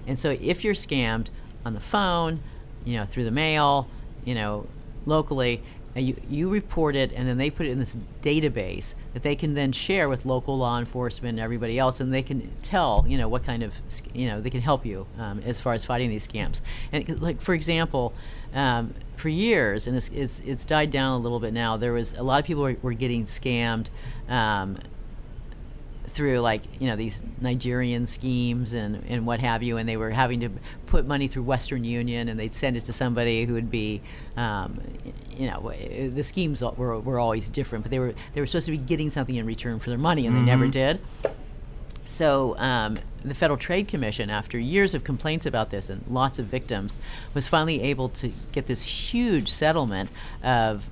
[0.06, 1.30] And so if you're scammed
[1.66, 2.42] on the phone,
[2.86, 3.88] you know, through the mail,
[4.26, 4.68] you know,
[5.06, 5.62] locally,
[5.96, 9.36] uh, you, you report it and then they put it in this database that they
[9.36, 13.16] can then share with local law enforcement and everybody else and they can tell you
[13.16, 13.80] know what kind of
[14.12, 16.62] you know they can help you um, as far as fighting these scams
[16.92, 18.12] and like for example
[18.54, 22.14] um, for years and it's, it's, it's died down a little bit now there was
[22.14, 23.90] a lot of people were, were getting scammed
[24.30, 24.78] um,
[26.14, 30.12] through like you know these Nigerian schemes and, and what have you, and they were
[30.12, 30.50] having to
[30.86, 34.02] put money through Western Union, and they'd send it to somebody who would be,
[34.38, 34.80] um,
[35.36, 38.72] you know, the schemes were, were always different, but they were they were supposed to
[38.72, 41.02] be getting something in return for their money, and they never did.
[42.06, 46.46] So um, the Federal Trade Commission, after years of complaints about this and lots of
[46.48, 46.98] victims,
[47.34, 48.84] was finally able to get this
[49.14, 50.10] huge settlement
[50.44, 50.90] of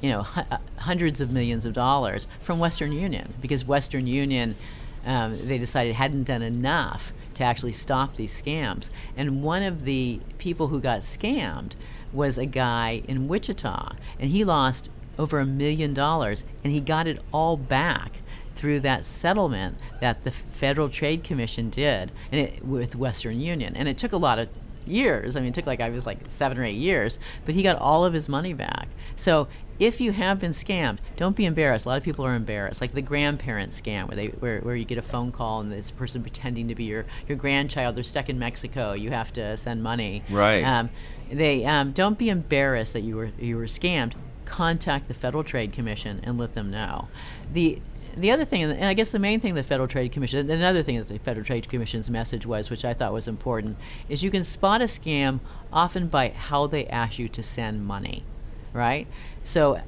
[0.00, 4.56] you know, hu- uh, hundreds of millions of dollars from Western Union because Western Union,
[5.04, 8.90] um, they decided hadn't done enough to actually stop these scams.
[9.16, 11.72] And one of the people who got scammed
[12.12, 17.06] was a guy in Wichita, and he lost over a million dollars, and he got
[17.06, 18.19] it all back
[18.60, 23.74] through that settlement that the Federal Trade Commission did and it, with Western Union.
[23.74, 24.50] And it took a lot of
[24.84, 25.34] years.
[25.34, 27.78] I mean, it took like I was like seven or eight years, but he got
[27.78, 28.88] all of his money back.
[29.16, 31.86] So if you have been scammed, don't be embarrassed.
[31.86, 34.84] A lot of people are embarrassed, like the grandparent scam, where they where, where you
[34.84, 37.96] get a phone call and this person pretending to be your your grandchild.
[37.96, 38.92] They're stuck in Mexico.
[38.92, 40.22] You have to send money.
[40.28, 40.62] Right.
[40.62, 40.90] Um,
[41.32, 44.12] they um, don't be embarrassed that you were you were scammed.
[44.44, 47.08] Contact the Federal Trade Commission and let them know.
[47.50, 47.80] The
[48.16, 50.98] the other thing, and I guess the main thing the Federal Trade Commission, another thing
[50.98, 53.76] that the Federal Trade Commission's message was, which I thought was important,
[54.08, 55.40] is you can spot a scam
[55.72, 58.24] often by how they ask you to send money,
[58.72, 59.06] right?
[59.42, 59.80] So,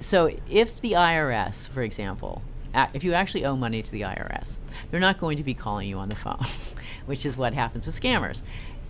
[0.00, 2.42] so if the IRS, for example,
[2.94, 4.56] if you actually owe money to the IRS,
[4.90, 6.44] they're not going to be calling you on the phone,
[7.06, 8.42] which is what happens with scammers.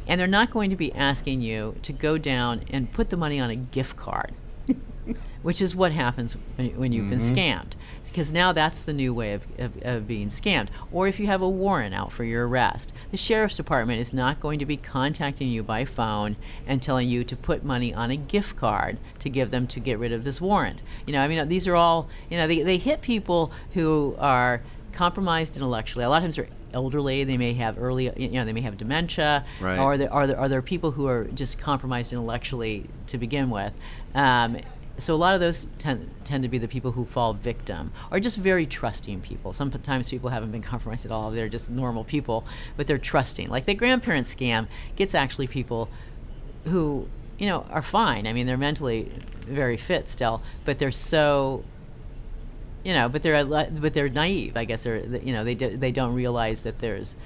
[0.07, 3.38] And they're not going to be asking you to go down and put the money
[3.40, 4.33] on a gift card,
[5.42, 7.37] which is what happens when, when you've been mm-hmm.
[7.37, 7.72] scammed.
[8.12, 10.68] Because now that's the new way of, of, of being scammed.
[10.92, 14.38] Or if you have a warrant out for your arrest, the sheriff's department is not
[14.38, 18.16] going to be contacting you by phone and telling you to put money on a
[18.16, 20.83] gift card to give them to get rid of this warrant.
[21.07, 24.61] You know, I mean, these are all, you know, they, they hit people who are
[24.92, 26.05] compromised intellectually.
[26.05, 27.25] A lot of times they're elderly.
[27.25, 29.79] They may have early, you know, they may have dementia, Right.
[29.79, 33.77] or there, are there are there people who are just compromised intellectually to begin with.
[34.14, 34.59] Um,
[34.99, 38.21] so a lot of those tend, tend to be the people who fall victim, or
[38.21, 39.53] just very trusting people.
[39.53, 42.45] Sometimes people haven't been compromised at all; they're just normal people,
[42.77, 43.49] but they're trusting.
[43.49, 45.89] Like the grandparent scam gets actually people
[46.65, 48.27] who you know are fine.
[48.27, 49.11] I mean, they're mentally
[49.47, 51.65] very fit still, but they're so
[52.85, 54.57] you know, but they're but they're naive.
[54.57, 57.17] I guess they're you know they do, they don't realize that there's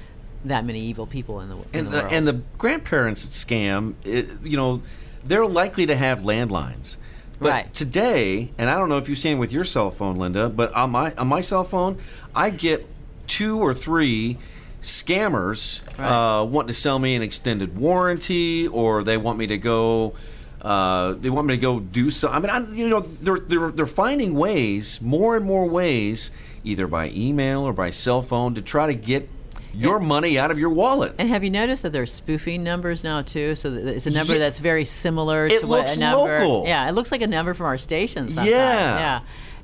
[0.44, 2.12] that many evil people in the in and the, the, world.
[2.12, 4.82] and the grandparents scam, it, you know,
[5.24, 6.96] they're likely to have landlines.
[7.38, 7.74] But Right.
[7.74, 10.72] today, and I don't know if you've seen it with your cell phone, Linda, but
[10.74, 11.98] on my on my cell phone,
[12.34, 12.86] I get
[13.26, 14.38] two or three
[14.80, 16.38] scammers Right.
[16.40, 20.14] uh, wanting to sell me an extended warranty, or they want me to go.
[20.62, 22.28] Uh, they want me to go do so.
[22.28, 26.30] I mean, I, you know, they're, they're they're finding ways, more and more ways,
[26.64, 29.28] either by email or by cell phone, to try to get
[29.76, 31.14] your money out of your wallet.
[31.18, 33.54] And have you noticed that they're spoofing numbers now too?
[33.54, 36.38] So it's a number Ye- that's very similar It to what a number.
[36.40, 36.66] local.
[36.66, 38.28] Yeah, it looks like a number from our station.
[38.28, 38.48] Sometimes.
[38.50, 38.98] Yeah.
[38.98, 39.20] yeah.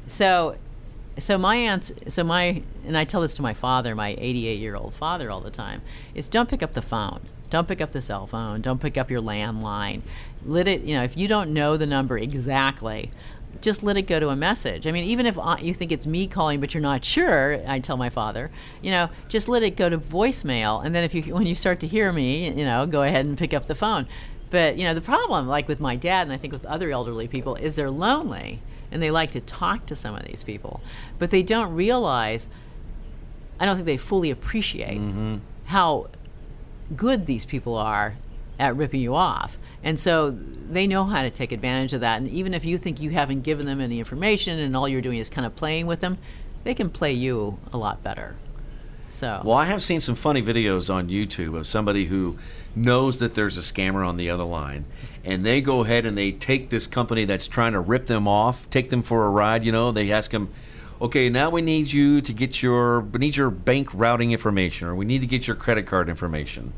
[0.06, 0.56] So,
[1.18, 4.76] so my aunt, so my, and I tell this to my father, my 88 year
[4.76, 5.82] old father, all the time,
[6.14, 7.20] is don't pick up the phone.
[7.50, 8.62] Don't pick up the cell phone.
[8.62, 10.00] Don't pick up your landline.
[10.44, 13.10] Let it, you know, if you don't know the number exactly,
[13.62, 14.86] just let it go to a message.
[14.86, 17.96] I mean, even if you think it's me calling, but you're not sure, I tell
[17.96, 18.50] my father,
[18.82, 21.80] you know, just let it go to voicemail, and then if you when you start
[21.80, 24.06] to hear me, you know, go ahead and pick up the phone.
[24.50, 27.28] But you know, the problem, like with my dad, and I think with other elderly
[27.28, 30.82] people, is they're lonely and they like to talk to some of these people,
[31.18, 32.48] but they don't realize.
[33.58, 35.36] I don't think they fully appreciate mm-hmm.
[35.66, 36.08] how
[36.96, 38.16] good these people are
[38.58, 39.56] at ripping you off.
[39.84, 42.18] And so they know how to take advantage of that.
[42.18, 45.18] And even if you think you haven't given them any information and all you're doing
[45.18, 46.18] is kind of playing with them,
[46.64, 48.36] they can play you a lot better.
[49.10, 52.38] So, Well, I have seen some funny videos on YouTube of somebody who
[52.74, 54.86] knows that there's a scammer on the other line,
[55.22, 58.70] and they go ahead and they take this company that's trying to rip them off,
[58.70, 59.64] take them for a ride.
[59.64, 60.48] You know, they ask them,
[61.00, 64.94] "Okay, now we need you to get your we need your bank routing information, or
[64.94, 66.72] we need to get your credit card information."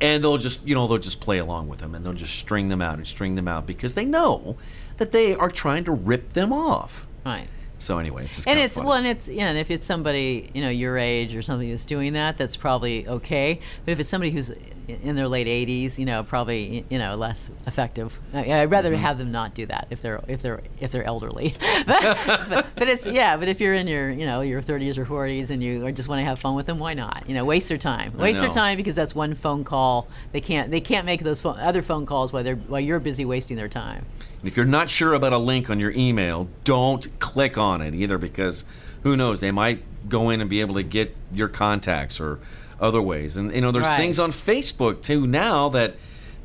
[0.00, 2.68] And they'll just, you know, they'll just play along with them, and they'll just string
[2.68, 4.56] them out and string them out because they know
[4.96, 7.06] that they are trying to rip them off.
[7.24, 7.48] right.
[7.80, 8.86] So anyway, it's just and it's funny.
[8.88, 11.84] well, and it's yeah, and if it's somebody you know your age or something that's
[11.86, 13.58] doing that, that's probably okay.
[13.84, 14.50] But if it's somebody who's
[14.86, 18.18] in their late 80s, you know, probably you know less effective.
[18.34, 18.98] I'd rather Mm-hmm.
[19.00, 21.54] have them not do that if they're if they're if they're elderly.
[21.86, 22.18] but,
[22.50, 25.48] but, but it's yeah, but if you're in your you know your 30s or 40s
[25.50, 27.24] and you just want to have fun with them, why not?
[27.28, 28.16] You know, waste their time.
[28.18, 30.06] Waste their time because that's one phone call.
[30.32, 33.24] They can't they can't make those phone, other phone calls while they're while you're busy
[33.24, 34.04] wasting their time.
[34.40, 37.94] And if you're not sure about a link on your email, don't click on it
[37.94, 38.64] either because
[39.02, 42.38] who knows, they might go in and be able to get your contacts or
[42.80, 43.36] other ways.
[43.36, 43.98] And you know, there's Right.
[43.98, 45.96] things on Facebook too now that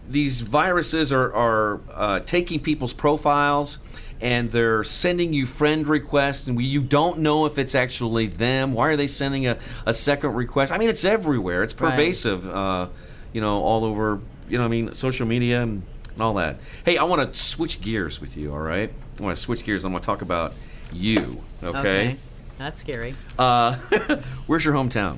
[0.09, 3.79] these viruses are, are uh, taking people's profiles
[4.21, 8.71] and they're sending you friend requests, and we, you don't know if it's actually them.
[8.73, 10.71] Why are they sending a, a second request?
[10.71, 11.63] I mean, it's everywhere.
[11.63, 11.91] It's Right.
[11.91, 12.47] pervasive.
[12.47, 12.87] Uh,
[13.33, 14.19] you know, all over.
[14.47, 15.83] You know, I mean, social media and,
[16.15, 16.57] and all that.
[16.83, 18.51] Hey, I want to switch gears with you.
[18.51, 19.85] All right, I want to switch gears.
[19.85, 20.53] I'm going to talk about
[20.91, 21.43] you.
[21.63, 22.17] Okay.
[22.57, 23.15] That's scary.
[23.37, 23.75] Uh,
[24.47, 25.17] where's your hometown?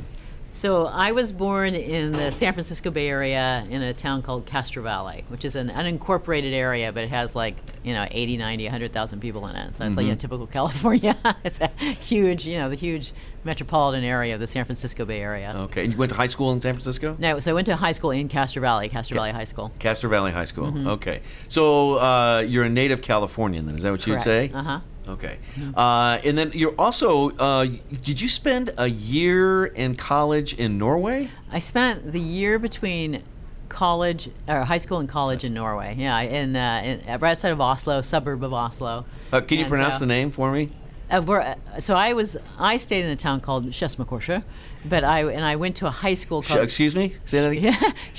[0.58, 4.82] So I was born in the San Francisco Bay Area in a town called Castro
[4.82, 9.20] Valley, which is an unincorporated area, but it has like, you know, 80, 90, 100,000
[9.20, 9.76] people in it.
[9.76, 11.16] So it's like a typical California.
[11.44, 13.12] it's a huge, you know, the huge
[13.44, 15.54] metropolitan area of the San Francisco Bay Area.
[15.56, 17.16] Okay, and you went to high school in San Francisco?
[17.20, 19.72] No, so I went to high school in Castro Valley, Castro Valley High School.
[19.78, 20.72] Castro Valley High School.
[20.72, 20.88] Mm-hmm.
[20.88, 23.76] Okay, so uh, you're a native Californian, then?
[23.76, 24.50] Is that what you'd say?
[24.52, 24.80] Uh huh.
[25.08, 25.40] Okay,
[25.76, 27.30] uh, and then you're also.
[27.38, 27.66] Uh,
[28.04, 31.30] did you spend a year in college in Norway?
[31.52, 33.24] I spent the year between
[33.70, 35.96] college or high school and college in Norway.
[35.98, 39.06] Yeah, in, uh, in right outside of Oslo, suburb of Oslo.
[39.32, 40.70] Uh, can you And pronounce so- the name for me?
[41.10, 44.44] Uh, we're, uh, so I was I stayed in a town called Skedsmokorset,
[44.84, 47.16] but I and I went to a high school Sh- called excuse me.
[47.24, 47.94] Say that again.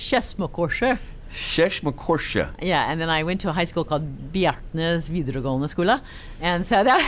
[1.30, 1.92] Skedsmokorset.
[1.92, 2.48] Sheshmakorsha.
[2.62, 6.00] Yeah, and then I went to a high school called Bjartnes videregående skole,
[6.40, 7.00] and so that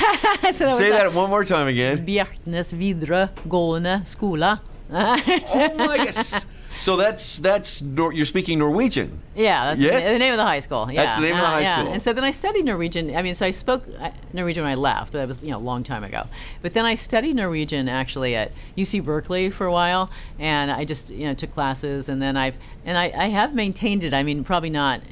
[0.53, 2.05] so that Say that, that one more time again.
[2.07, 4.59] Bjartnes videregående skole.
[4.93, 6.45] oh my gosh.
[6.81, 9.21] So that's that's Nor- you're speaking Norwegian.
[9.37, 10.01] Yeah, that's Yeah?
[10.01, 10.91] The, the name of the high school.
[10.91, 11.03] Yeah.
[11.03, 11.79] That's the name of the uh, high yeah.
[11.79, 11.93] school.
[11.93, 13.15] And so then I studied Norwegian.
[13.15, 15.59] I mean, so I spoke uh, Norwegian when I left, but that was you know
[15.59, 16.27] a long time ago.
[16.63, 21.11] But then I studied Norwegian actually at UC Berkeley for a while, and I just
[21.11, 24.15] you know took classes, and then I've and I, I have maintained it.
[24.15, 25.03] I mean, probably not.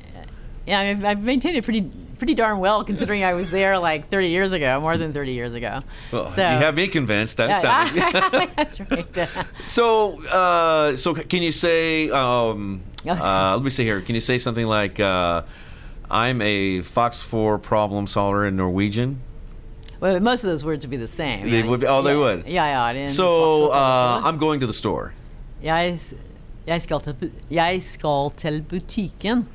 [0.68, 4.28] Yeah, I've, I've maintained it pretty pretty darn well considering I was there like 30
[4.28, 5.80] years ago, more than 30 years ago.
[6.12, 7.38] Well, so you have me convinced.
[7.38, 9.28] That Yeah, that's right.
[9.64, 12.10] So, uh, so can you say?
[12.10, 14.02] Um, uh, let me see here.
[14.02, 15.42] Can you say something like, uh,
[16.10, 19.20] "I'm a Fox Four problem solver in Norwegian"?
[20.00, 21.48] well, most of those words would be the same.
[21.48, 21.66] They yeah.
[21.68, 22.46] would be- oh, they would.
[22.46, 23.06] Yeah, yeah.
[23.06, 25.12] So, uh, I'm going to the store.
[25.62, 26.14] Jeg, s-
[26.66, 29.48] jeg, skal til, jeg skal til butikken.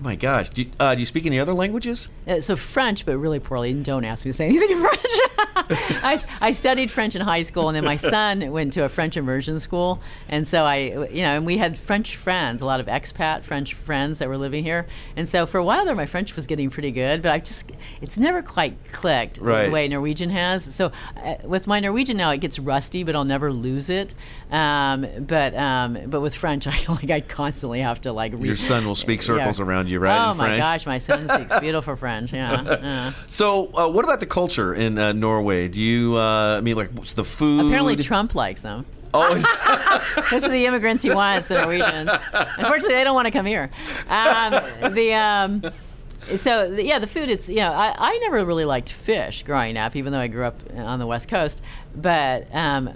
[0.00, 2.08] My gosh, do you, uh, do you speak any other languages?
[2.26, 3.74] Uh, so French, but really poorly.
[3.74, 4.98] Don't ask me to say anything in French.
[5.56, 9.16] I, I studied French in high school, and then my son went to a French
[9.16, 10.76] immersion school, and so I,
[11.10, 14.38] you know, and we had French friends, a lot of expat French friends that were
[14.38, 14.86] living here,
[15.16, 17.70] and so for a while there, my French was getting pretty good, but I just,
[18.00, 19.66] it's never quite clicked Right.
[19.66, 20.74] the way Norwegian has.
[20.74, 24.14] So uh, with my Norwegian now, it gets rusty, but I'll never lose it.
[24.50, 28.46] Um, but um, but with French, I like I constantly have to like read.
[28.46, 29.26] Your son will speak Yeah.
[29.26, 30.30] circles around you, right?
[30.30, 30.62] Oh my French?
[30.62, 32.32] gosh, my son speaks beautiful French.
[32.32, 32.62] Yeah.
[32.82, 33.12] yeah.
[33.28, 35.68] So, uh, what about the culture in uh, Norway?
[35.68, 37.66] Do you, uh, I mean, like, what's the food?
[37.66, 38.84] Apparently, Trump likes them.
[39.14, 39.44] Oh, is-
[40.30, 42.10] Those are the immigrants he wants, the Norwegians.
[42.32, 43.70] Unfortunately, they don't want to come here.
[44.08, 44.52] Um,
[44.94, 45.62] the um,
[46.36, 47.28] so yeah, the food.
[47.30, 50.44] It's you know, I, I never really liked fish growing up, even though I grew
[50.44, 51.60] up on the West Coast.
[51.96, 52.90] But um,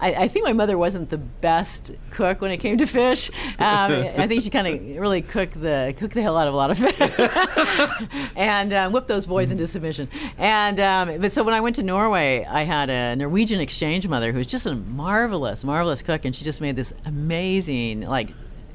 [0.00, 3.30] I, I think my mother wasn't the best cook when it came to fish.
[3.58, 6.56] Um, I think she kind of really cooked the cooked the hell out of a
[6.56, 10.08] lot of fish, and um, whipped those boys into submission.
[10.36, 14.32] And um, but so when I went to Norway, I had a Norwegian exchange mother
[14.32, 18.30] who was just a marvelous, marvelous cook, and she just made this amazing like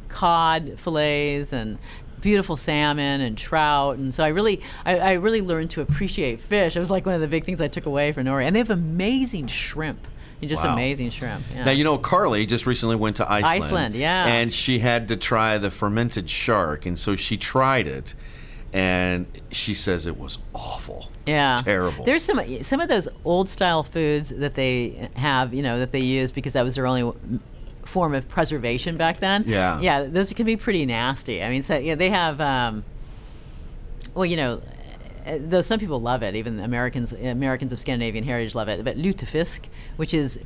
[0.07, 1.77] cod fillets and
[2.21, 3.97] beautiful salmon and trout.
[3.97, 6.75] And so i really I, I really learned to appreciate fish.
[6.75, 8.45] It was like one of the big things i took away from norway.
[8.45, 10.07] And they have amazing shrimp
[10.43, 10.73] just Wow.
[10.73, 11.65] amazing shrimp yeah.
[11.65, 13.63] Now you know Carly just recently went to Iceland.
[13.63, 14.25] Iceland, yeah.
[14.25, 18.13] And she had to try the fermented shark, and so she tried it,
[18.73, 21.11] and she says it was awful.
[21.25, 22.05] Yeah, It's terrible.
[22.05, 25.99] There's some some of those old style foods that they have, you know, that they
[25.99, 27.13] use because that was their only
[27.85, 29.43] form of preservation back then.
[29.47, 29.79] Yeah.
[29.81, 31.43] yeah, those can be pretty nasty.
[31.43, 32.39] I mean, so yeah, they have.
[32.41, 32.83] Um,
[34.15, 34.61] well, you know,
[35.37, 38.83] though some people love it, even Americans Americans of Scandinavian heritage love it.
[38.83, 39.65] But lutefisk,
[39.97, 40.39] which is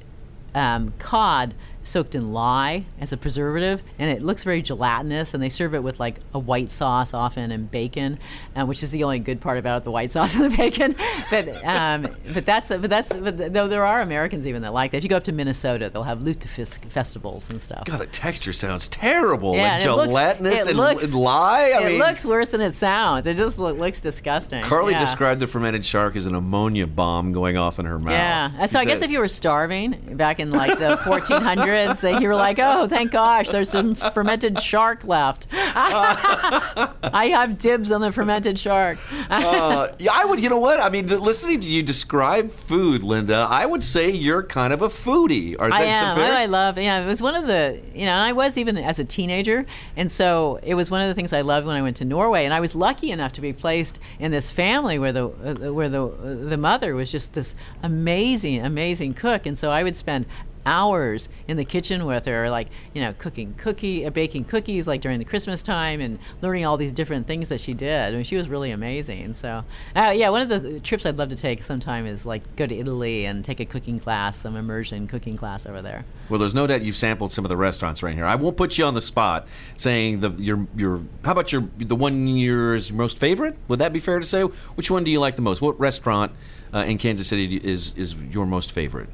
[0.55, 1.53] um, cod
[1.83, 5.33] soaked in lye as a preservative, and it looks very gelatinous.
[5.33, 8.19] And they serve it with like a white sauce, often and bacon,
[8.55, 10.95] uh, which is the only good part about it, the white sauce and the bacon.
[11.29, 14.97] But um, but that's but that's but though there are Americans even that like that.
[14.97, 17.85] If you go up to Minnesota, they'll have lutefisk festivals and stuff.
[17.85, 19.55] God, the texture sounds terrible.
[19.55, 21.71] Yeah, like looks- gelatinous it and, looks- and lye.
[21.75, 23.27] I it mean, looks worse than it sounds.
[23.27, 24.63] It just loo- looks disgusting.
[24.63, 24.99] Carly Yeah.
[24.99, 28.11] described the fermented shark as an ammonia bomb going off in her mouth.
[28.13, 28.65] Yeah.
[28.67, 32.27] So I guess if you were starving back in like the 1400s, in, so you
[32.27, 35.47] were like, oh, thank gosh, there's some fermented shark left.
[35.51, 38.99] I have dibs on the fermented shark.
[39.29, 40.41] uh, yeah, I would.
[40.41, 40.79] You know what?
[40.79, 44.87] I mean, listening to you describe food, Linda, I would say you're kind of a
[44.87, 45.55] foodie.
[45.59, 46.15] Are I that am.
[46.15, 46.33] fair?
[46.33, 46.77] I love.
[46.77, 47.81] Yeah, it was one of the.
[47.93, 49.65] You know, and I was even as a teenager,
[49.97, 52.45] and so it was one of the things I loved when I went to Norway.
[52.45, 55.89] And I was lucky enough to be placed in this family where the uh, where
[55.89, 60.25] the uh, the mother was just this amazing, amazing cook, and so I would spend
[60.65, 65.01] hours in the kitchen with her, like you know, cooking cookie, uh, baking cookies, like
[65.01, 68.13] during the Christmas time, and learning all these different things that she did.
[68.13, 69.33] I mean, she was really amazing.
[69.33, 69.63] So,
[69.95, 72.77] uh, yeah, one of the trips I'd love to take sometime is like go to
[72.77, 76.05] Italy and take a cooking class, some immersion cooking class over there.
[76.29, 78.25] Well, there's no doubt you've sampled some of the restaurants right here.
[78.25, 81.01] I won't put you on the spot saying the your your.
[81.23, 83.57] How about your the one yours most favorite?
[83.67, 84.43] Would that be fair to say?
[84.43, 85.61] Which one do you like the most?
[85.61, 86.31] What restaurant
[86.73, 89.09] uh, in Kansas City is is your most favorite?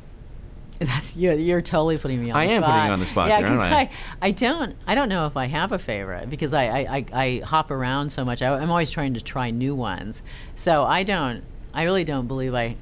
[0.80, 2.38] That's you're, you're totally putting me on.
[2.38, 2.72] I the am spot.
[2.74, 3.76] putting you on the spot Yeah, I?
[3.76, 3.90] I,
[4.22, 7.42] I don't I don't know if I have a favorite because I I, I, I
[7.46, 8.42] hop around so much.
[8.42, 10.24] I, I'm always trying to try new ones.
[10.56, 11.44] So I don't.
[11.74, 12.78] I really don't believe I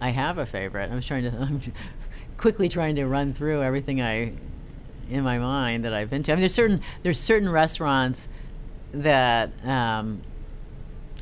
[0.00, 0.90] I have a favorite.
[0.90, 1.30] I'm trying to.
[1.40, 1.60] I'm
[2.38, 4.32] quickly trying to run through everything I
[5.10, 6.32] in my mind that I've been to.
[6.32, 8.28] I mean, there's certain there's certain restaurants
[8.92, 9.50] that.
[9.66, 10.22] Um,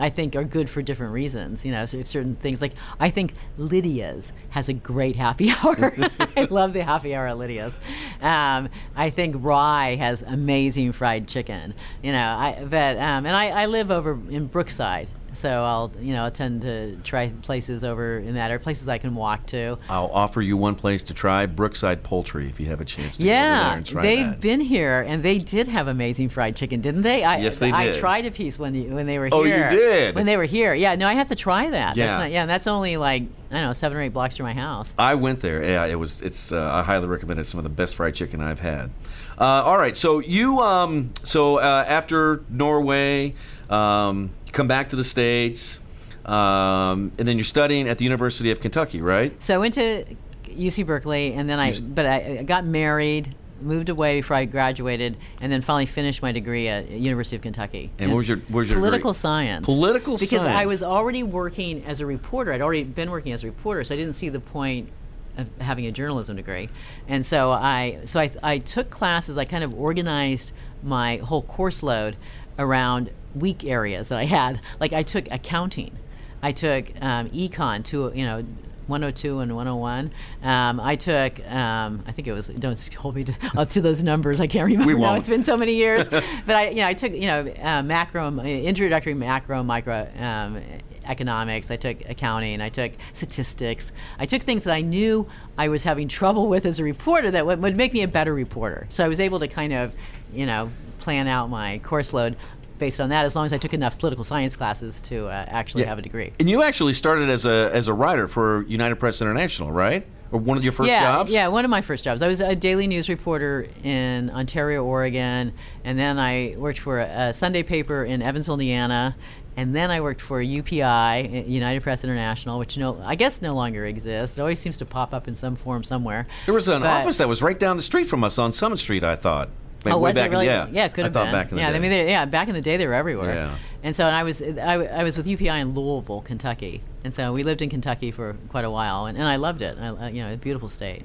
[0.00, 1.64] I think are good for different reasons.
[1.64, 5.94] You know, certain things like I think Lidia's has a great happy hour.
[6.36, 7.76] I love the happy hour at Lidia's.
[8.20, 11.74] Um, I think Rye has amazing fried chicken.
[12.02, 15.08] You know, I but um, and I, I live over in Brookside.
[15.32, 19.14] So I'll, you know, tend to try places over in that, or places I can
[19.14, 19.78] walk to.
[19.88, 23.22] I'll offer you one place to try Brookside Poultry if you have a chance to
[23.24, 24.40] go over there Yeah, and try they've that.
[24.40, 27.24] been here, and they did have amazing fried chicken, didn't they?
[27.24, 27.74] I, Yes, they did.
[27.74, 29.34] I tried a piece when you, when they were here.
[29.34, 30.14] Oh, you did?
[30.14, 30.94] When they were here, yeah.
[30.96, 31.96] No, I have to try that.
[31.96, 32.06] Yeah.
[32.06, 32.42] that's not, yeah.
[32.42, 34.94] And that's only like I don't know, seven or eight blocks from my house.
[34.98, 35.62] I went there.
[35.62, 36.22] Yeah, it was.
[36.22, 36.52] It's.
[36.52, 37.44] Uh, I highly recommend it.
[37.44, 38.90] Some of the best fried chicken I've had.
[39.38, 40.60] Uh, all right, so you.
[40.60, 43.34] Um, so uh, after Norway,
[43.68, 45.80] um, come back to the states,
[46.24, 49.40] um, and then you're studying at the University of Kentucky, right?
[49.42, 50.04] So I went to
[50.44, 55.16] UC Berkeley, and then I, but I, I got married, moved away before I graduated,
[55.40, 57.90] and then finally finished my degree at University of Kentucky.
[57.98, 59.20] And what was your- was your political degree?
[59.20, 59.64] science?
[59.66, 62.52] Political science because I was already working as a reporter.
[62.52, 64.90] I'd already been working as a reporter, so I didn't see the point
[65.38, 66.68] of having a journalism degree.
[67.08, 69.38] And so I, so I, I took classes.
[69.38, 72.16] I kind of organized my whole course load
[72.58, 74.60] around weak areas that I had.
[74.80, 75.98] Like I took accounting.
[76.42, 78.44] I took um, econ to you know
[78.86, 80.10] 102 and 101.
[80.42, 84.02] Um, I took um, I think it was don't hold me to, uh, to those
[84.02, 84.40] numbers.
[84.40, 85.14] I can't remember now.
[85.14, 86.08] It's been so many years.
[86.08, 90.08] but I you know I took you know uh, macro uh, introductory macro micro.
[90.18, 90.62] Um,
[91.04, 95.26] economics i took accounting i took statistics i took things that i knew
[95.58, 98.32] i was having trouble with as a reporter that would, would make me a better
[98.32, 99.92] reporter so i was able to kind of
[100.32, 100.70] you know
[101.00, 102.36] plan out my course load
[102.82, 105.84] based on that as long as i took enough political science classes to uh, actually
[105.84, 109.22] have a degree And you actually started as a as a writer for United Press
[109.22, 110.04] International, right?
[110.32, 111.32] Or one of your first yeah, jobs?
[111.32, 112.22] Yeah, one of my first jobs.
[112.22, 115.52] I was a daily news reporter in Ontario, Oregon,
[115.84, 119.14] and then I worked for a, a Sunday paper in Evansville, Indiana,
[119.56, 123.84] and then I worked for UPI, United Press International, which no, I guess no longer
[123.84, 124.38] exists.
[124.38, 126.26] It always seems to pop up in some form somewhere.
[126.46, 128.78] There was an But- office that was right down the street from us on Summit
[128.78, 129.04] Street.
[129.04, 129.50] I thought.
[129.84, 130.46] Way- Oh, was back it really?
[130.48, 131.32] In, yeah, could I have thought been.
[131.32, 131.76] back in the yeah, day.
[131.76, 133.34] I mean, they, yeah, back in the day they were everywhere.
[133.34, 133.56] Yeah.
[133.82, 137.32] And so, and I was, I, I was with UPI in Louisville, Kentucky, and so
[137.32, 139.76] we lived in Kentucky for quite a while, and, and I loved it.
[139.80, 141.02] I, I- you know, a beautiful state.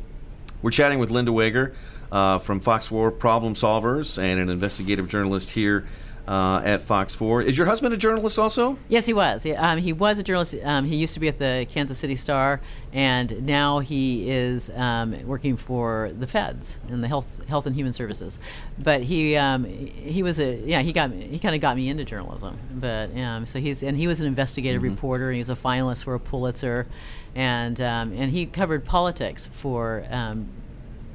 [0.62, 1.74] We're chatting with Linda Wagar
[2.12, 5.86] uh, from Fox Four Problem Solvers and an investigative journalist here
[6.28, 7.42] uh, at Fox 4.
[7.44, 8.78] Is your husband a journalist also?
[8.90, 9.46] Yes, he was.
[9.56, 10.56] Um, he was a journalist.
[10.64, 12.60] Um, he used to be at the Kansas City Star,
[12.92, 17.94] and now he is um, working for the Feds in the Health Health and Human
[17.94, 18.40] Services.
[18.78, 22.04] But he um, he was a yeah he got he kind of got me into
[22.04, 22.58] journalism.
[22.72, 25.28] But um, so he's and he was an investigative reporter.
[25.28, 26.88] And He was a finalist for a Pulitzer,
[27.36, 30.06] and um, and he covered politics for.
[30.10, 30.50] Um,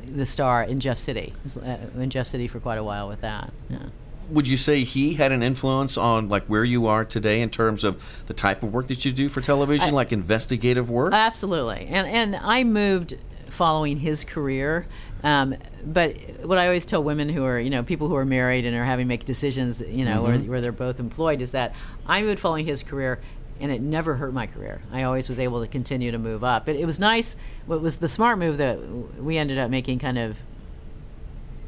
[0.05, 3.51] the Star in Jeff City, uh, in Jeff City for quite a while with that.
[3.71, 3.87] Yeah.
[4.31, 7.85] Would you say he had an influence on like where you are today in terms
[7.85, 11.13] of the type of work that you do for television, like investigative work?
[11.13, 13.15] Absolutely, and and I moved
[13.49, 14.87] following his career.
[15.23, 15.55] Um,
[15.85, 18.77] but what I always tell women who are, you know, people who are married and
[18.77, 21.75] are having to make decisions, you know, where, where they're both employed, is that
[22.07, 23.21] I moved following his career,
[23.61, 24.81] and it never hurt my career.
[24.91, 26.67] I always was able to continue to move up.
[26.67, 27.37] But it was nice.
[27.67, 28.81] What was the smart move that
[29.19, 30.43] we ended up making, kind of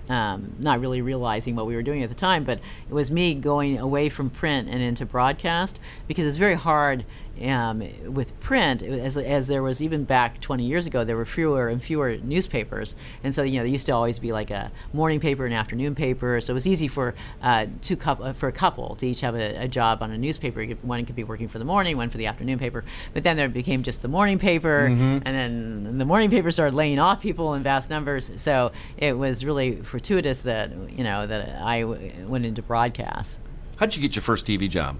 [0.09, 3.35] um, not really realizing what we were doing at the time, but it was me
[3.35, 7.05] going away from print and into broadcast because it's very hard
[7.43, 7.82] um,
[8.12, 11.82] with print, as, as there was even back 20 years ago, there were fewer and
[11.82, 15.45] fewer newspapers, and so you know there used to always be like a morning paper
[15.45, 19.07] and afternoon paper, so it was easy for uh, two couple for a couple to
[19.07, 20.64] each have a, a job on a newspaper.
[20.82, 23.49] One could be working for the morning, one for the afternoon paper, but then there
[23.49, 27.62] became just the morning paper, and then the morning paper started laying off people in
[27.62, 28.30] vast numbers.
[28.37, 33.41] So it was really fortuitous that you know that I w- went into broadcast.
[33.76, 34.97] How'd you get your first TV job?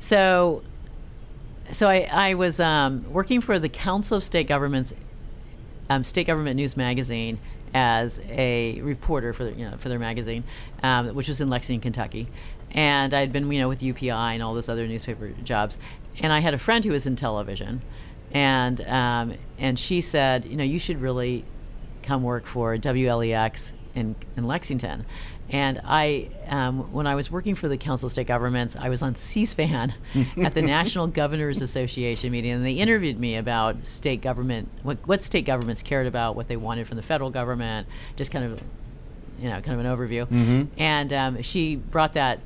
[0.00, 0.62] So,
[1.70, 4.94] so I, I was um, working for the Council of State Governments,
[5.90, 7.38] um, State Government News Magazine,
[7.74, 10.44] as a reporter for their, you know for their magazine,
[10.82, 12.28] um, which was in Lexington, Kentucky,
[12.72, 15.78] and I'd been you know with UPI and all those other newspaper jobs,
[16.20, 17.82] and I had a friend who was in television,
[18.32, 21.44] and um, and she said you know you should really
[22.02, 25.04] come work for WLEX in in Lexington,
[25.50, 29.02] and I, um, when I was working for the Council of State Governments, I was
[29.02, 29.94] on C-SPAN
[30.42, 35.22] at the National Governors Association meeting, and they interviewed me about state government, what, what
[35.22, 37.86] state governments cared about, what they wanted from the federal government,
[38.16, 38.62] just kind of,
[39.40, 40.30] you know, kind of an overview.
[40.76, 42.40] And um, she brought that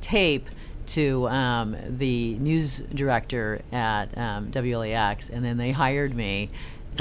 [0.00, 0.48] tape
[0.86, 6.50] to um, the news director at um, WLEX, and then they hired me.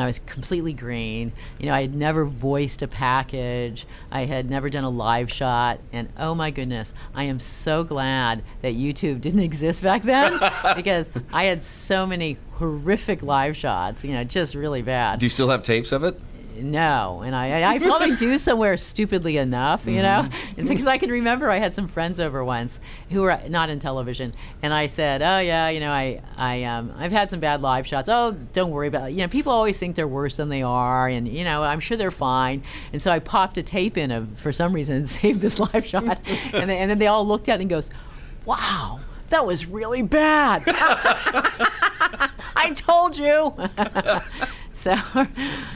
[0.02, 1.32] I was completely green.
[1.60, 3.86] You know, I had never voiced a package.
[4.12, 5.80] I had never done a live shot.
[5.92, 10.40] And oh my goodness, I am so glad that YouTube didn't exist back then
[10.76, 15.20] because I had so many horrific live shots, you know, just really bad.
[15.20, 16.20] Do you still have tapes of it?
[16.64, 20.28] No, and I, I probably do somewhere stupidly enough, you know.
[20.58, 22.80] It's because I can remember I had some friends over once
[23.10, 26.94] who were not in television, and I said, "Oh yeah, you know, I I um
[26.98, 28.10] I've had some bad live shots.
[28.10, 29.14] Oh, don't worry about it.
[29.14, 31.98] You know, people always think they're worse than they are, and you know, I'm sure
[31.98, 35.40] they're fine." And so I popped a tape in of for some reason and saved
[35.42, 36.20] this live shot,
[36.54, 37.90] and, they, and then they all looked at it and goes,
[38.46, 39.00] "Wow."
[39.30, 40.64] That was really bad.
[42.56, 43.54] I told you.
[44.84, 44.96] so,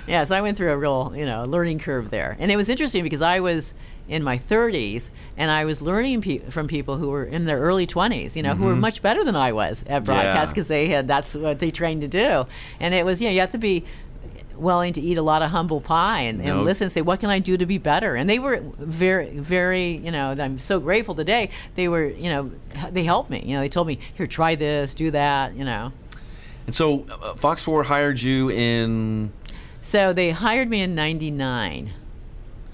[0.08, 2.38] yeah, so I went through a real, you know, learning curve there.
[2.40, 3.74] And it was interesting because I was
[4.08, 7.88] in my 30s and I was learning pe- from people who were in their early
[7.88, 8.82] 20s, you know, who were mm-hmm.
[8.82, 10.54] much better than I was at broadcast Yeah.
[10.54, 12.46] because they had that's what they trained to do.
[12.80, 13.86] And it was, you know, you have to be
[14.56, 16.64] willing to eat a lot of humble pie and, and No.
[16.64, 19.98] listen and say what can i do to be better and they were very very
[19.98, 22.52] you know i'm so grateful today they were you know
[22.92, 25.92] they helped me you know they told me here try this do that you know
[26.66, 29.32] And so uh, Fox 4 hired you in.
[29.82, 31.92] so they hired me in 99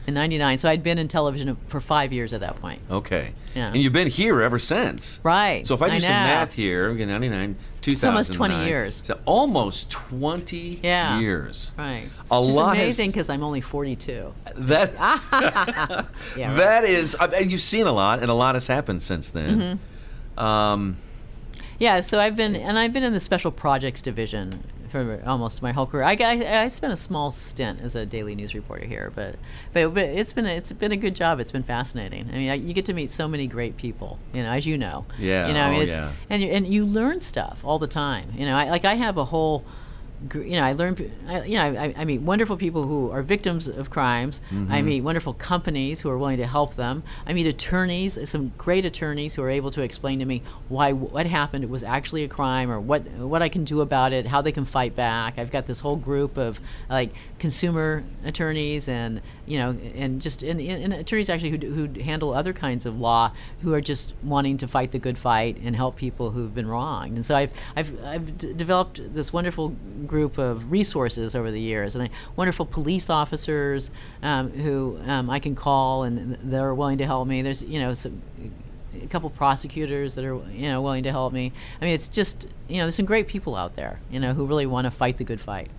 [0.08, 3.34] in 99 so i'd been in television for five years at that point Okay.
[3.56, 3.68] Yeah.
[3.68, 5.20] And you've been here ever since.
[5.24, 5.66] Right.
[5.66, 6.24] So if I do I some know.
[6.24, 8.10] math here, again, 99, 2000.
[8.10, 9.02] almost 20 years.
[9.04, 11.20] So almost 20 Yeah.
[11.20, 11.72] years.
[11.78, 15.26] right A Which is lot has- amazing because i'm only 42 That yeah
[16.48, 16.58] right.
[16.58, 19.80] that is, you've seen a lot, and a lot has happened since then.
[20.38, 20.44] Mm-hmm.
[20.44, 20.98] Um,
[21.80, 25.72] Yeah, so I've been and I've been in the special projects division for almost my
[25.72, 26.04] whole career.
[26.04, 29.36] I, I, I spent a small stint as a daily news reporter here, but
[29.72, 31.40] but, but it's been a, it's been a good job.
[31.40, 32.28] It's been fascinating.
[32.32, 34.78] I mean, I, you get to meet so many great people, you know, as you
[34.78, 35.06] know.
[35.18, 36.12] Yeah, You know, I mean, oh, it's, yeah.
[36.30, 38.34] and you, and you learn stuff all the time.
[38.36, 39.64] You know, I, like I have a whole.
[40.34, 41.11] You know, I learn.
[41.28, 44.41] I, you know, I, I meet wonderful people who are victims of crimes.
[44.51, 44.72] Mm-hmm.
[44.72, 47.03] I meet wonderful companies who are willing to help them.
[47.26, 51.26] I meet attorneys, some great attorneys who are able to explain to me why what
[51.26, 54.51] happened was actually a crime or what what I can do about it, how they
[54.51, 55.39] can fight back.
[55.39, 56.59] I've got this whole group of
[56.89, 62.34] like consumer attorneys and you know and just and, and attorneys actually who, who handle
[62.34, 63.32] other kinds of law
[63.62, 67.16] who are just wanting to fight the good fight and help people who've been wronged.
[67.16, 69.70] And so I've I've, I've d- developed this wonderful
[70.06, 73.89] group of resources over the years and I, wonderful police officers
[74.22, 77.41] um, who um, I can call and they're willing to help me.
[77.41, 78.22] There's you know some
[79.02, 81.52] a couple prosecutors that are you know willing to help me.
[81.82, 84.45] I mean, it's just you know there's some great people out there you know who
[84.45, 85.70] really want to fight the good fight.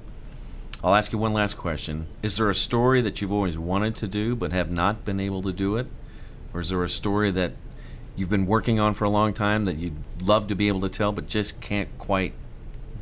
[0.83, 2.07] I'll ask you one last question.
[2.23, 5.43] Is there a story that you've always wanted to do but have not been able
[5.43, 5.87] to do it?
[6.55, 7.53] Or is there a story that
[8.17, 10.89] you've been working on for a long time that you'd love to be able to
[10.89, 12.33] tell but just can't quite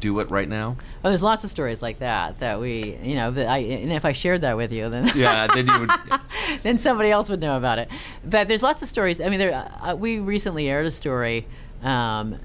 [0.00, 0.76] do it right now?
[1.04, 4.04] Oh, there's lots of stories like that that we you know that I and if
[4.04, 5.90] I shared that with you then Yeah, then you would.
[6.62, 7.90] then somebody else would know about it.
[8.24, 9.20] But there's lots of stories.
[9.20, 11.46] I mean, there, uh, we recently aired a story
[11.82, 12.38] um,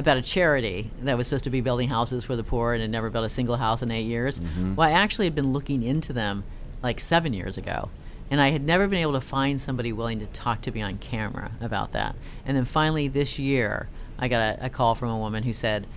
[0.00, 2.90] about a charity that was supposed to be building houses for the poor and had
[2.90, 4.40] never built a single house in eight years.
[4.40, 4.74] Mm-hmm.
[4.74, 6.44] Well, I actually had been looking into them
[6.82, 7.90] like seven years ago.
[8.30, 10.98] And I had never been able to find somebody willing to talk to me on
[10.98, 12.14] camera about that.
[12.46, 13.88] And then finally this year,
[14.20, 15.88] I got a, a call from a woman who said,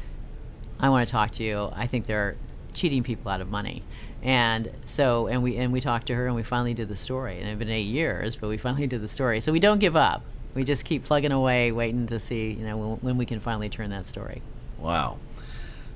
[0.79, 1.69] I want to talk to you.
[1.75, 2.35] I think they're
[2.73, 3.83] cheating people out of money.
[4.23, 7.39] And so, and we and we talked to her, and we finally did the story.
[7.39, 9.39] And it's been eight years, but we finally did the story.
[9.41, 10.23] So we don't give up.
[10.55, 13.69] We just keep plugging away, waiting to see, you know, when, when we can finally
[13.69, 14.41] turn that story.
[14.79, 15.17] Wow.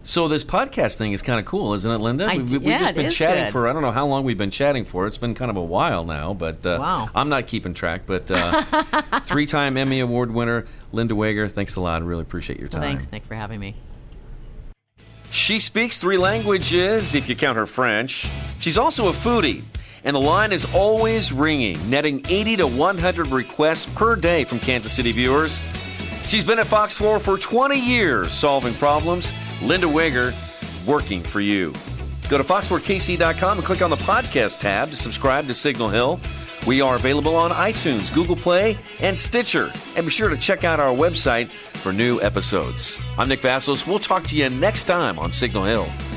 [0.03, 2.27] So this podcast thing is kind of cool, isn't it, Linda?
[2.27, 3.51] I we've, we've yeah, just been chatting good.
[3.51, 5.05] for I don't know how long we've been chatting for.
[5.05, 7.09] It's been kind of a while now, but uh, Wow.
[7.13, 8.03] I'm not keeping track.
[8.05, 8.61] But uh,
[9.25, 12.01] three-time Emmy Award winner Linda Wagar, thanks a lot.
[12.01, 12.81] I really appreciate your time.
[12.81, 13.75] Well, thanks, Nick, for having me.
[15.29, 18.29] She speaks three languages, if you count her French.
[18.59, 19.63] She's also a foodie,
[20.07, 24.93] and the line is always ringing, netting 80 to 100 requests per day from Kansas
[24.93, 25.61] City viewers.
[26.25, 29.33] She's been at Fox 4 for 20 years solving problems.
[29.61, 30.31] Linda Wagar,
[30.85, 31.73] working for you.
[32.29, 36.21] Go to fox4kc.com and click on the podcast tab to subscribe to Signal Hill.
[36.65, 39.73] We are available on iTunes, Google Play, and Stitcher.
[39.97, 43.01] And be sure to check out our website for new episodes.
[43.17, 43.85] I'm Nick Vasos.
[43.85, 46.16] We'll talk to you next time on Signal Hill.